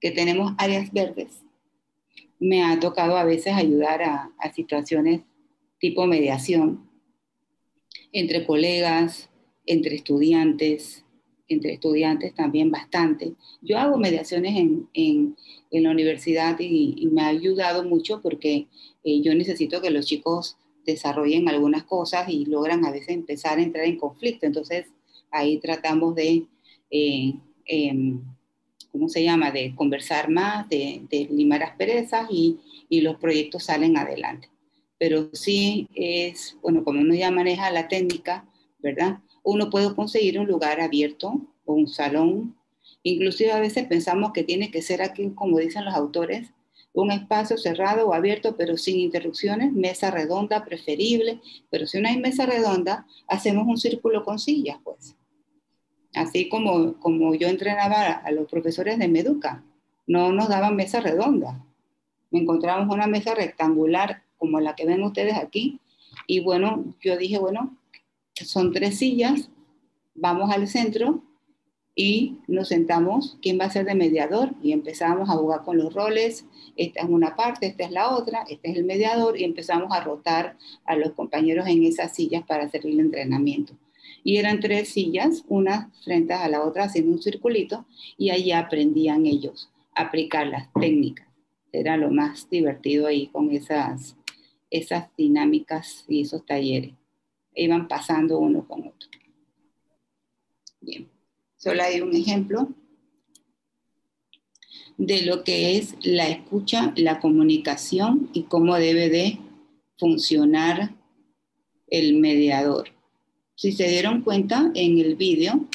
[0.00, 1.42] que tenemos áreas verdes.
[2.38, 5.22] Me ha tocado a veces ayudar a, situaciones
[5.78, 6.88] tipo mediación
[8.12, 9.28] entre colegas,
[9.66, 11.04] entre estudiantes,
[11.50, 13.34] entre estudiantes también bastante.
[13.60, 15.36] Yo hago mediaciones en, en,
[15.72, 18.68] la universidad y, me ha ayudado mucho porque
[19.04, 23.62] eh, yo necesito que los chicos desarrollen algunas cosas y logran a veces empezar a
[23.62, 24.46] entrar en conflicto.
[24.46, 24.86] Entonces
[25.30, 26.46] ahí tratamos de
[26.90, 27.34] eh,
[27.66, 28.20] em,
[28.92, 34.48] ¿cómo se llama?, de conversar más, de, limar asperezas y, y los proyectos salen adelante.
[34.98, 38.46] Pero sí es, bueno, como uno ya maneja la técnica,
[38.78, 39.20] ¿verdad?
[39.42, 42.56] Uno puede conseguir un lugar abierto o un salón.
[43.02, 46.50] Inclusive a veces pensamos que tiene que ser aquí, como dicen los autores,
[46.92, 52.18] un espacio cerrado o abierto, pero sin interrupciones, mesa redonda preferible, pero si no hay
[52.18, 55.14] mesa redonda, hacemos un círculo con sillas, pues
[56.14, 59.62] así como, como yo entrenaba a los profesores de Meduca,
[60.06, 61.64] no nos daban mesa redonda.
[62.32, 65.80] Encontramos una mesa rectangular como la que ven ustedes aquí.
[66.26, 67.76] Y bueno, yo dije, bueno,
[68.44, 69.50] son tres sillas,
[70.14, 71.22] vamos al centro
[71.94, 74.54] y nos sentamos, ¿quién va a ser de mediador?
[74.62, 78.44] Y empezamos a jugar con los roles, esta es una parte, esta es la otra,
[78.48, 82.64] este es el mediador y empezamos a rotar a los compañeros en esas sillas para
[82.64, 83.74] hacer el entrenamiento
[84.22, 87.86] y eran tres sillas, una frente a la otra haciendo un circulito
[88.16, 91.26] y ahí aprendían ellos a aplicar las técnicas.
[91.72, 94.16] Era lo más divertido ahí con esas,
[94.70, 96.99] esas dinámicas y esos talleres.
[97.54, 99.08] Iban pasando uno con otro.
[100.80, 101.08] Bien,
[101.56, 102.68] solo hay un ejemplo
[104.96, 109.38] de lo que es la escucha, la comunicación y cómo debe de
[109.98, 110.94] funcionar
[111.88, 112.90] el mediador.
[113.54, 115.68] Si se dieron cuenta en el vídeo,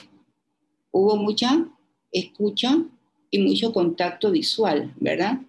[0.91, 1.67] hubo mucha
[2.11, 2.83] escucha
[3.29, 5.41] y mucho contacto visual, ¿verdad?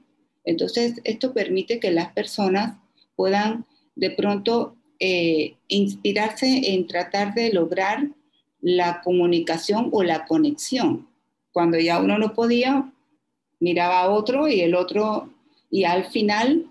[0.45, 2.79] Entonces, esto permite que las personas
[3.15, 8.09] puedan de pronto eh, inspirarse en tratar de lograr
[8.61, 11.09] la comunicación o la conexión.
[11.53, 12.93] Cuando ya uno no podía,
[13.61, 15.33] miraba a otro y el otro,
[15.71, 16.67] y al final,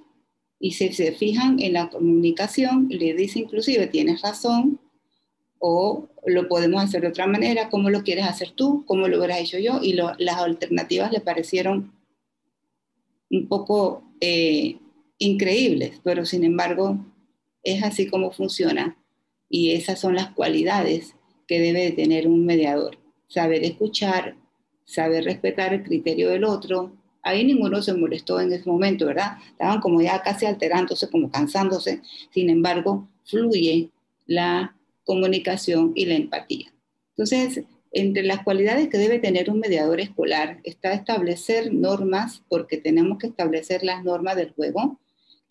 [0.60, 4.80] y si se fijan en la comunicación, le dice inclusive, tienes razón,
[5.60, 9.40] o lo podemos hacer de otra manera, cómo lo quieres hacer tú, cómo lo hubieras
[9.40, 11.92] hecho yo, y las alternativas le parecieron
[13.30, 14.78] un poco eh,
[15.18, 17.00] increíbles, pero sin embargo
[17.66, 18.98] es así como funciona
[19.50, 21.16] y esas son las cualidades
[21.48, 22.98] que debe de tener un mediador,
[23.28, 24.36] saber escuchar,
[24.86, 26.94] saber respetar el criterio del otro.
[27.22, 29.38] Ahí ninguno se molestó en ese momento, ¿verdad?
[29.50, 32.02] Estaban como ya casi alterándose, como cansándose.
[32.32, 33.90] Sin embargo, fluye
[34.26, 36.72] la comunicación y la empatía.
[37.10, 43.18] Entonces, entre las cualidades que debe tener un mediador escolar está establecer normas, porque tenemos
[43.20, 45.00] que establecer las normas del juego,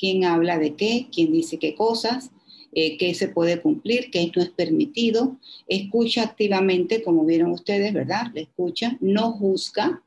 [0.05, 2.31] quién habla de qué, quién dice qué cosas,
[2.73, 8.27] eh, qué se puede cumplir, qué no es permitido, escucha activamente, como vieron ustedes, ¿verdad?
[8.35, 10.03] Le escucha, no juzga,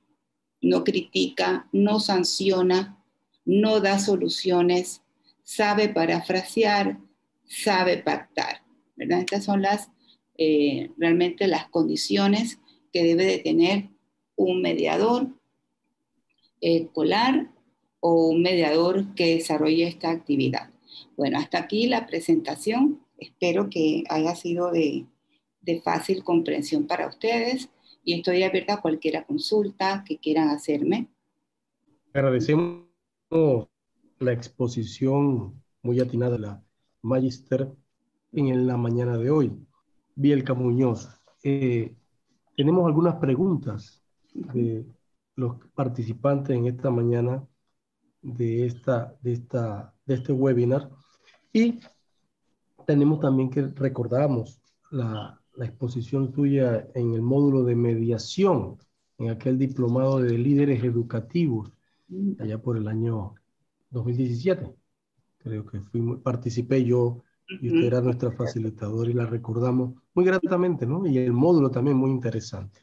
[0.61, 3.03] no critica, no sanciona,
[3.43, 5.01] no da soluciones,
[5.41, 6.99] sabe parafrasear,
[7.47, 8.61] sabe pactar.
[8.97, 9.89] Estas son las,
[10.37, 12.59] eh, realmente las condiciones
[12.93, 13.89] que debe de tener
[14.35, 15.29] un mediador
[16.61, 17.51] escolar
[18.09, 20.69] o un mediador que desarrolle esta actividad.
[21.17, 23.01] Bueno, hasta aquí la presentación.
[23.17, 25.05] Espero que haya sido de,
[25.61, 27.69] de fácil comprensión para ustedes
[28.05, 31.09] y estoy abierta a cualquier consulta que quieran hacerme.
[32.13, 32.85] Agradecemos
[34.19, 36.63] la exposición muy atinada de la
[37.01, 37.69] Magister
[38.31, 39.51] en la mañana de hoy.
[40.15, 41.09] Bielka Muñoz.
[41.43, 41.93] Eh,
[42.55, 44.01] tenemos algunas preguntas
[44.33, 44.85] de
[45.35, 47.45] los participantes en esta mañana
[48.27, 50.89] de, esta, de, esta, de este webinar.
[51.53, 51.79] Y
[52.85, 54.59] tenemos también que recordamos
[54.91, 58.77] la, la exposición tuya en el módulo de mediación,
[59.17, 61.71] en aquel diplomado de líderes educativos,
[62.39, 63.33] allá por el año
[63.89, 64.73] 2017.
[65.39, 70.85] Creo que fui, participé yo y usted era nuestra facilitadora y la recordamos muy gratamente,
[70.85, 71.05] ¿no?
[71.07, 72.81] Y el módulo también muy interesante.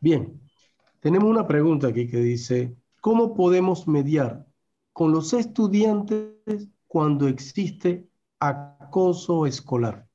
[0.00, 0.40] Bien,
[1.00, 4.47] tenemos una pregunta aquí que dice, ¿cómo podemos mediar
[4.98, 8.08] con los estudiantes cuando existe
[8.40, 10.08] acoso escolar?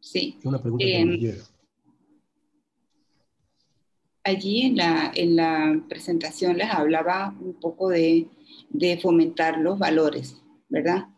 [0.00, 0.38] Sí.
[0.38, 1.44] Es una pregunta que me llega.
[4.24, 8.26] Allí en la, en la presentación les hablaba un poco de,
[8.70, 10.40] de fomentar los valores,
[10.70, 11.08] ¿verdad?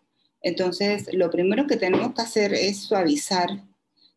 [0.40, 3.62] Entonces, lo primero que tenemos que hacer es suavizar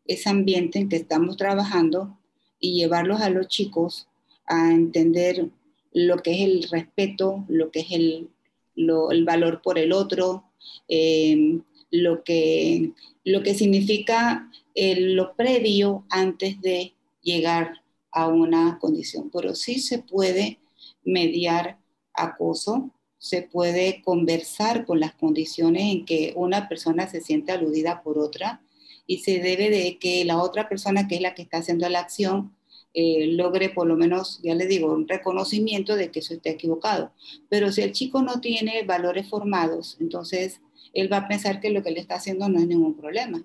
[0.06, 2.18] ese ambiente en que estamos trabajando
[2.58, 4.08] y llevarlos a los chicos
[4.44, 5.52] a entender
[5.96, 8.28] lo que es el respeto, lo que es el,
[8.76, 10.44] el valor por el otro,
[10.88, 11.58] eh,
[11.90, 12.92] lo, que,
[13.24, 16.92] lo que significa lo previo antes de
[17.22, 17.80] llegar
[18.10, 19.30] a una condición.
[19.32, 20.58] Pero sí se puede
[21.02, 21.78] mediar
[22.12, 28.18] acoso, se puede conversar con las condiciones en que una persona se siente aludida por
[28.18, 28.60] otra
[29.06, 32.00] y se debe de que la otra persona que es la que está haciendo la
[32.00, 32.54] acción
[32.98, 37.12] eh, logre por lo menos, ya le digo, un reconocimiento de que eso está equivocado.
[37.50, 40.62] Pero si el chico no tiene valores formados, entonces
[40.94, 43.44] él va a pensar que lo que le está haciendo no es ningún problema.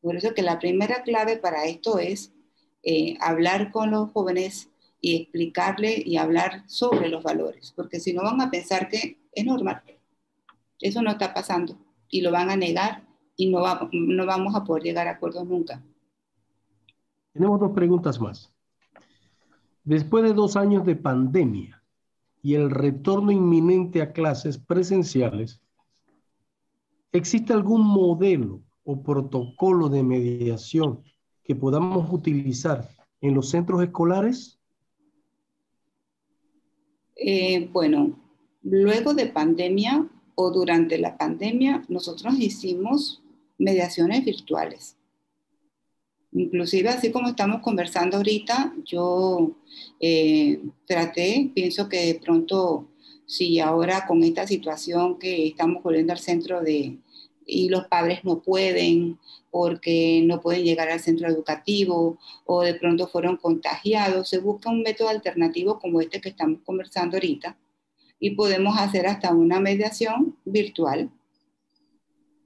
[0.00, 2.32] Por eso que la primera clave para esto es
[2.82, 4.70] eh, hablar con los jóvenes
[5.02, 9.44] y explicarle y hablar sobre los valores, porque si no van a pensar que es
[9.44, 9.82] normal.
[10.80, 11.76] Eso no está pasando
[12.08, 13.60] y lo van a negar y no,
[13.92, 15.82] no vamos a poder llegar a acuerdos nunca.
[17.34, 18.50] Tenemos dos preguntas más.
[19.88, 21.82] Después de dos años de pandemia
[22.42, 25.62] y el retorno inminente a clases presenciales,
[27.10, 31.02] ¿existe algún modelo o protocolo de mediación
[31.42, 32.86] que podamos utilizar
[33.22, 34.60] en los centros escolares?
[37.16, 38.14] Eh, bueno,
[38.64, 43.22] luego de pandemia o durante la pandemia, nosotros hicimos
[43.56, 44.97] mediaciones virtuales.
[46.32, 49.52] Inclusive, así como estamos conversando ahorita, yo
[49.98, 52.88] eh, traté, pienso que de pronto,
[53.26, 56.98] si ahora con esta situación que estamos volviendo al centro de,
[57.46, 59.18] y los padres no pueden
[59.50, 64.28] porque no pueden llegar al centro educativo o de pronto fueron contagiados.
[64.28, 67.56] Se busca un método alternativo como este que estamos conversando ahorita
[68.20, 71.10] y podemos hacer hasta una mediación virtual.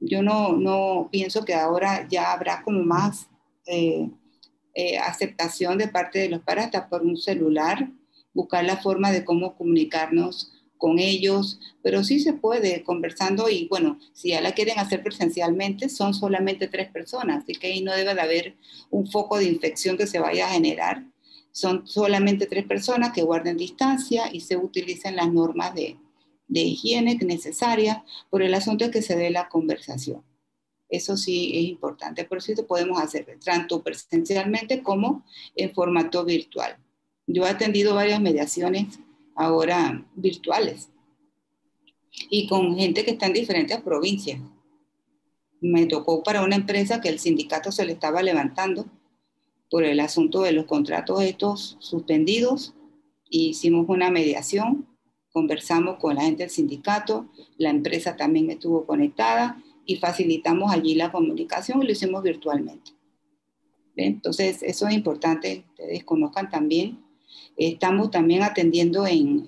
[0.00, 3.28] Yo no, no pienso que ahora ya habrá como más
[3.66, 4.10] eh,
[4.74, 7.90] eh, aceptación de parte de los padres por un celular,
[8.32, 14.00] buscar la forma de cómo comunicarnos con ellos, pero sí se puede conversando y bueno,
[14.14, 18.14] si ya la quieren hacer presencialmente, son solamente tres personas, así que ahí no debe
[18.14, 18.56] de haber
[18.90, 21.06] un foco de infección que se vaya a generar.
[21.52, 25.98] Son solamente tres personas que guarden distancia y se utilicen las normas de,
[26.48, 27.98] de higiene necesarias
[28.28, 30.24] por el asunto de que se dé la conversación.
[30.92, 35.24] Eso sí es importante, por eso podemos hacer tanto presencialmente como
[35.56, 36.76] en formato virtual.
[37.26, 38.98] Yo he atendido varias mediaciones
[39.34, 40.90] ahora virtuales
[42.28, 44.38] y con gente que está en diferentes provincias.
[45.62, 48.84] Me tocó para una empresa que el sindicato se le estaba levantando
[49.70, 52.74] por el asunto de los contratos estos suspendidos.
[53.30, 54.86] Hicimos una mediación,
[55.32, 61.12] conversamos con la gente del sindicato, la empresa también estuvo conectada y facilitamos allí la
[61.12, 62.92] comunicación y lo hicimos virtualmente.
[63.96, 66.98] Entonces, eso es importante, ustedes conozcan también
[67.56, 69.44] Estamos también atendiendo en,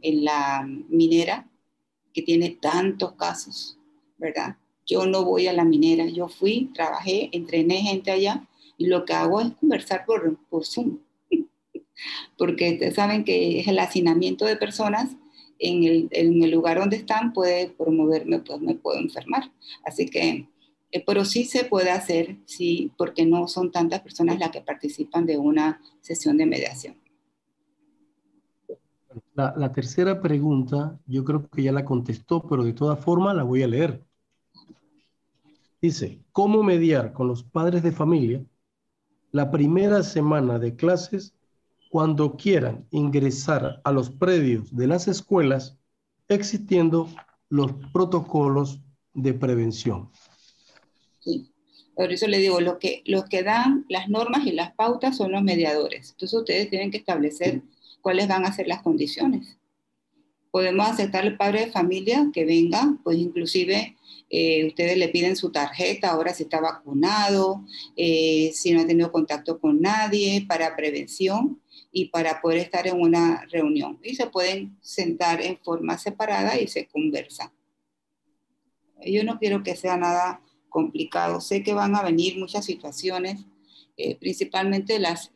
[0.00, 1.48] en, la minera,
[2.12, 3.78] que tiene tantos casos,
[4.16, 4.56] ¿verdad?
[4.86, 8.46] Yo no voy a la minera, yo fui, trabajé, entrené gente allá
[8.78, 10.98] y lo que hago es conversar por, por Zoom.
[12.38, 15.16] Porque ustedes saben que es el hacinamiento de personas
[15.58, 19.50] en el, lugar donde están puede promoverme, pues me puedo enfermar.
[19.84, 20.48] Así que,
[20.90, 25.26] eh, pero sí se puede hacer, sí, porque no son tantas personas las que participan
[25.26, 26.96] de una sesión de mediación.
[29.34, 33.62] La, tercera pregunta, yo creo que ya la contestó, pero de todas formas la voy
[33.62, 34.04] a leer.
[35.80, 38.44] Dice, ¿cómo mediar con los padres de familia
[39.32, 41.34] la primera semana de clases
[41.94, 45.78] cuando quieran ingresar a los predios de las escuelas
[46.26, 47.08] existiendo
[47.48, 48.80] los protocolos
[49.12, 50.10] de prevención?
[51.20, 51.52] Sí.
[51.94, 55.30] Por eso le digo, lo que, los que dan las normas y las pautas son
[55.30, 56.10] los mediadores.
[56.10, 57.62] Entonces ustedes tienen que establecer
[58.02, 59.56] cuáles van a ser las condiciones.
[60.50, 63.94] Podemos aceptar al padre de familia que venga, pues inclusive
[64.30, 67.64] eh, ustedes le piden su tarjeta, ahora si está vacunado,
[67.94, 71.60] eh, si no ha tenido contacto con nadie, para prevención
[71.96, 74.00] y para poder estar en una reunión.
[74.02, 77.52] Y se pueden sentar en forma separada y se conversa.
[79.06, 81.40] Yo no quiero que sea nada complicado.
[81.40, 83.46] Sé que van a venir muchas situaciones,
[83.96, 85.30] eh, principalmente las,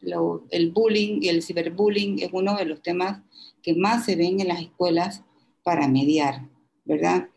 [0.51, 3.23] el bullying y el ciberbullying es uno de los temas
[3.63, 5.23] que más se ven en las escuelas
[5.63, 6.49] para mediar,
[6.85, 7.29] ¿verdad?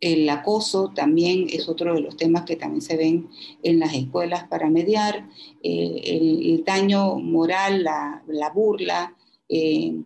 [0.00, 3.28] El acoso también es otro de los temas que también se ven
[3.62, 5.28] en las escuelas para mediar,
[5.62, 9.16] eh, el, daño moral, la, burla,
[9.48, 9.96] eh,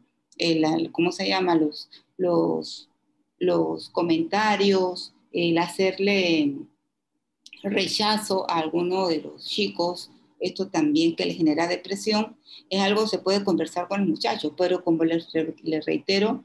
[0.92, 1.56] ¿cómo se llama?
[1.56, 2.88] Los, los,
[3.38, 6.54] los comentarios, el hacerle
[7.62, 12.36] rechazo a alguno de los chicos, esto también que le genera depresión,
[12.68, 15.28] es algo que se puede conversar con los muchachos, pero como les,
[15.62, 16.44] les reitero,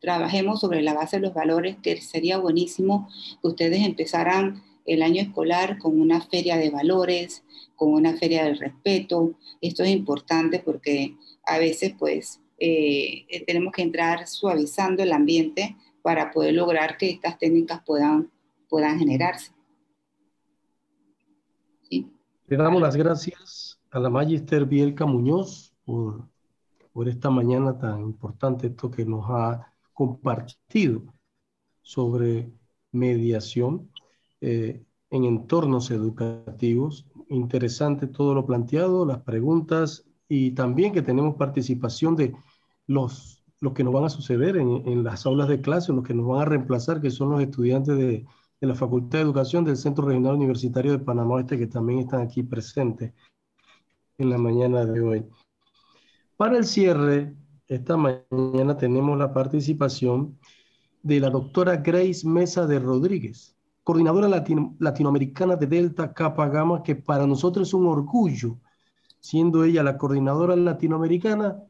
[0.00, 3.08] trabajemos sobre la base de los valores, que sería buenísimo
[3.42, 7.44] que ustedes empezaran el año escolar con una feria de valores,
[7.76, 9.34] con una feria del respeto.
[9.60, 15.76] Esto es importante porque a veces pues eh, eh, tenemos que entrar suavizando el ambiente
[16.02, 18.30] para poder lograr que estas técnicas puedan,
[18.68, 19.52] puedan generarse.
[21.90, 26.26] Le damos las gracias a la Magister Bielka Muñoz por,
[26.94, 31.02] por esta mañana tan importante, esto que nos ha compartido
[31.82, 32.52] sobre
[32.92, 33.90] mediación
[34.40, 37.08] eh, en entornos educativos.
[37.28, 42.32] Interesante todo lo planteado, las preguntas y también que tenemos participación de
[42.86, 46.14] los, los que nos van a suceder en, en las aulas de clase, los que
[46.14, 48.24] nos van a reemplazar, que son los estudiantes de,
[48.60, 52.20] de la Facultad de Educación del Centro Regional Universitario de Panamá Oeste, que también están
[52.20, 53.14] aquí presentes
[54.16, 55.26] en la mañana de hoy.
[56.36, 57.34] Para el cierre
[57.68, 60.38] esta mañana tenemos la participación
[61.02, 64.28] de la doctora Grace Mesa de Rodríguez, coordinadora
[64.78, 68.56] latinoamericana de Delta Kappa Gamma, que para nosotros es un orgullo,
[69.20, 71.62] siendo ella la coordinadora latinoamericana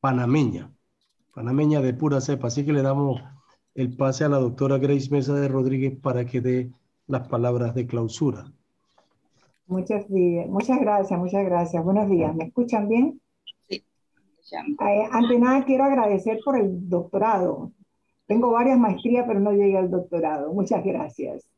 [0.00, 0.70] panameña,
[1.34, 2.48] panameña de pura cepa.
[2.48, 3.20] Así que le damos
[3.74, 6.72] el pase a la doctora Grace Mesa de Rodríguez para que dé
[7.06, 8.44] las palabras de clausura.
[9.66, 11.82] Muchas, muchas gracias, muchas gracias.
[11.84, 12.34] Buenos días.
[12.34, 13.20] ¿Me escuchan bien?
[15.10, 17.72] Ante nada quiero agradecer por el doctorado.
[18.26, 20.52] Tengo varias maestrías, pero no llegué al doctorado.
[20.52, 21.48] Muchas gracias.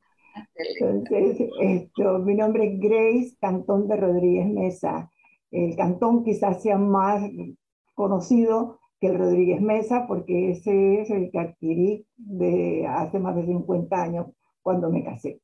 [0.54, 5.10] Entonces, esto, mi nombre es Grace Cantón de Rodríguez Mesa.
[5.50, 7.22] El cantón quizás sea más
[7.94, 13.46] conocido que el Rodríguez Mesa, porque ese es el que adquirí de hace más de
[13.46, 14.26] 50 años
[14.62, 15.40] cuando me casé.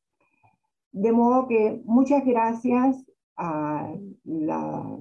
[0.90, 3.04] De modo que muchas gracias
[3.36, 4.98] a la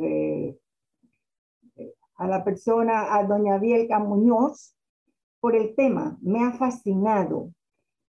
[0.00, 0.56] eh,
[2.18, 4.76] a la persona, a doña Bielka Muñoz,
[5.40, 6.18] por el tema.
[6.20, 7.52] Me ha fascinado.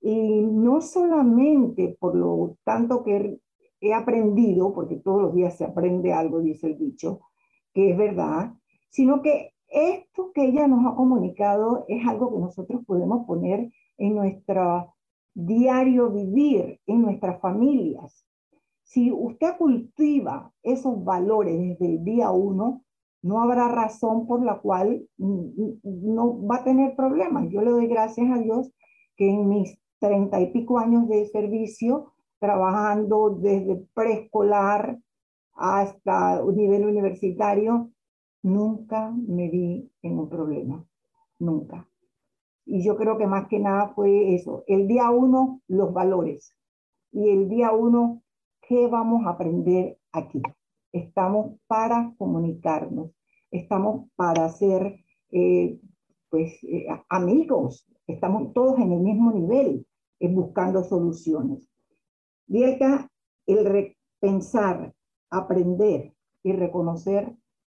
[0.01, 3.39] Y no solamente por lo tanto que
[3.81, 7.21] he aprendido, porque todos los días se aprende algo, dice el dicho,
[7.73, 8.53] que es verdad,
[8.91, 14.15] sino que esto que ella nos ha comunicado es algo que nosotros podemos poner en
[14.17, 14.95] nuestro
[15.35, 18.27] diario vivir, en nuestras familias.
[18.83, 22.85] Si usted cultiva esos valores desde el día uno,
[23.23, 27.49] no habrá razón por la cual no va a tener problemas.
[27.51, 28.71] Yo le doy gracias a Dios
[29.17, 34.99] que en mis treinta y pico años de servicio, trabajando desde preescolar
[35.55, 37.91] hasta nivel universitario,
[38.43, 40.85] nunca me vi en un problema,
[41.39, 41.87] nunca.
[42.65, 46.57] Y yo creo que más que nada fue eso, el día uno, los valores,
[47.13, 48.23] y el día uno,
[48.61, 50.43] ¿qué vamos a aprender aquí?
[50.93, 53.11] Estamos para comunicarnos,
[53.51, 55.79] estamos para ser eh,
[56.29, 59.87] pues, eh, amigos, estamos todos en el mismo nivel,
[60.21, 61.69] eh, buscando soluciones.
[62.47, 63.11] Dielka,
[63.47, 64.95] el repensar,
[65.31, 67.35] aprender y reconocer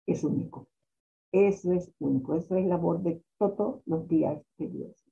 [0.07, 0.67] es único.
[1.31, 5.05] Eso es único, eso es labor de todos los días de Dios.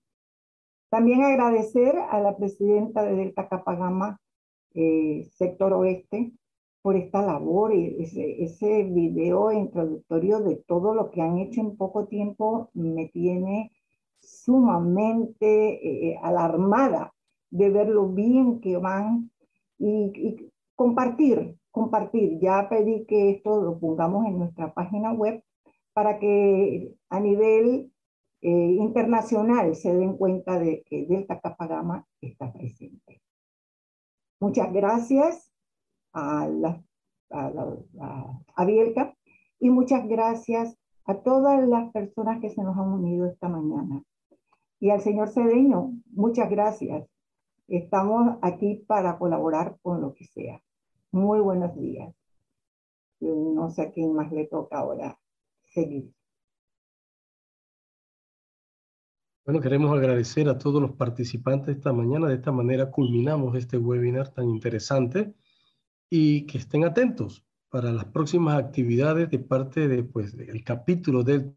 [0.89, 4.19] También agradecer a la presidenta de Delta Capagama,
[5.31, 6.33] sector oeste,
[6.81, 11.77] por esta labor y ese, ese video introductorio de todo lo que han hecho en
[11.77, 13.71] poco tiempo me tiene
[14.19, 17.13] sumamente eh, alarmada
[17.49, 19.31] de ver lo bien que van
[19.77, 22.39] y, compartir, compartir.
[22.39, 25.43] Ya pedí que esto lo pongamos en nuestra página web
[25.93, 27.91] para que a nivel
[28.41, 33.21] eh, internacional se den cuenta de que Delta Gama está presente.
[34.39, 35.50] Muchas gracias
[36.13, 36.83] a, la,
[37.29, 39.15] a, a,
[39.59, 44.03] y muchas gracias a todas las personas que se nos han unido esta mañana.
[44.79, 47.07] Y al señor Cedeño, muchas gracias.
[47.67, 50.61] Estamos aquí para colaborar con lo que sea.
[51.11, 52.13] Muy buenos días.
[53.19, 55.19] No sé a quién más le toca ahora
[55.63, 56.11] seguir.
[59.45, 62.27] Bueno, queremos agradecer a todos los participantes esta mañana.
[62.27, 65.35] De esta manera culminamos este webinar tan interesante
[66.13, 71.55] y que estén atentos para las próximas actividades de parte de, pues, del capítulo del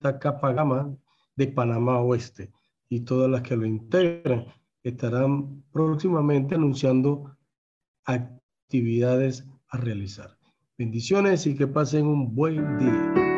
[0.00, 0.96] Capa Gama
[1.34, 2.52] de Panamá Oeste
[2.88, 4.46] y todas las que lo integran
[4.84, 7.36] estarán próximamente anunciando
[8.04, 10.38] actividades a realizar.
[10.78, 13.35] Bendiciones y que pasen un buen día.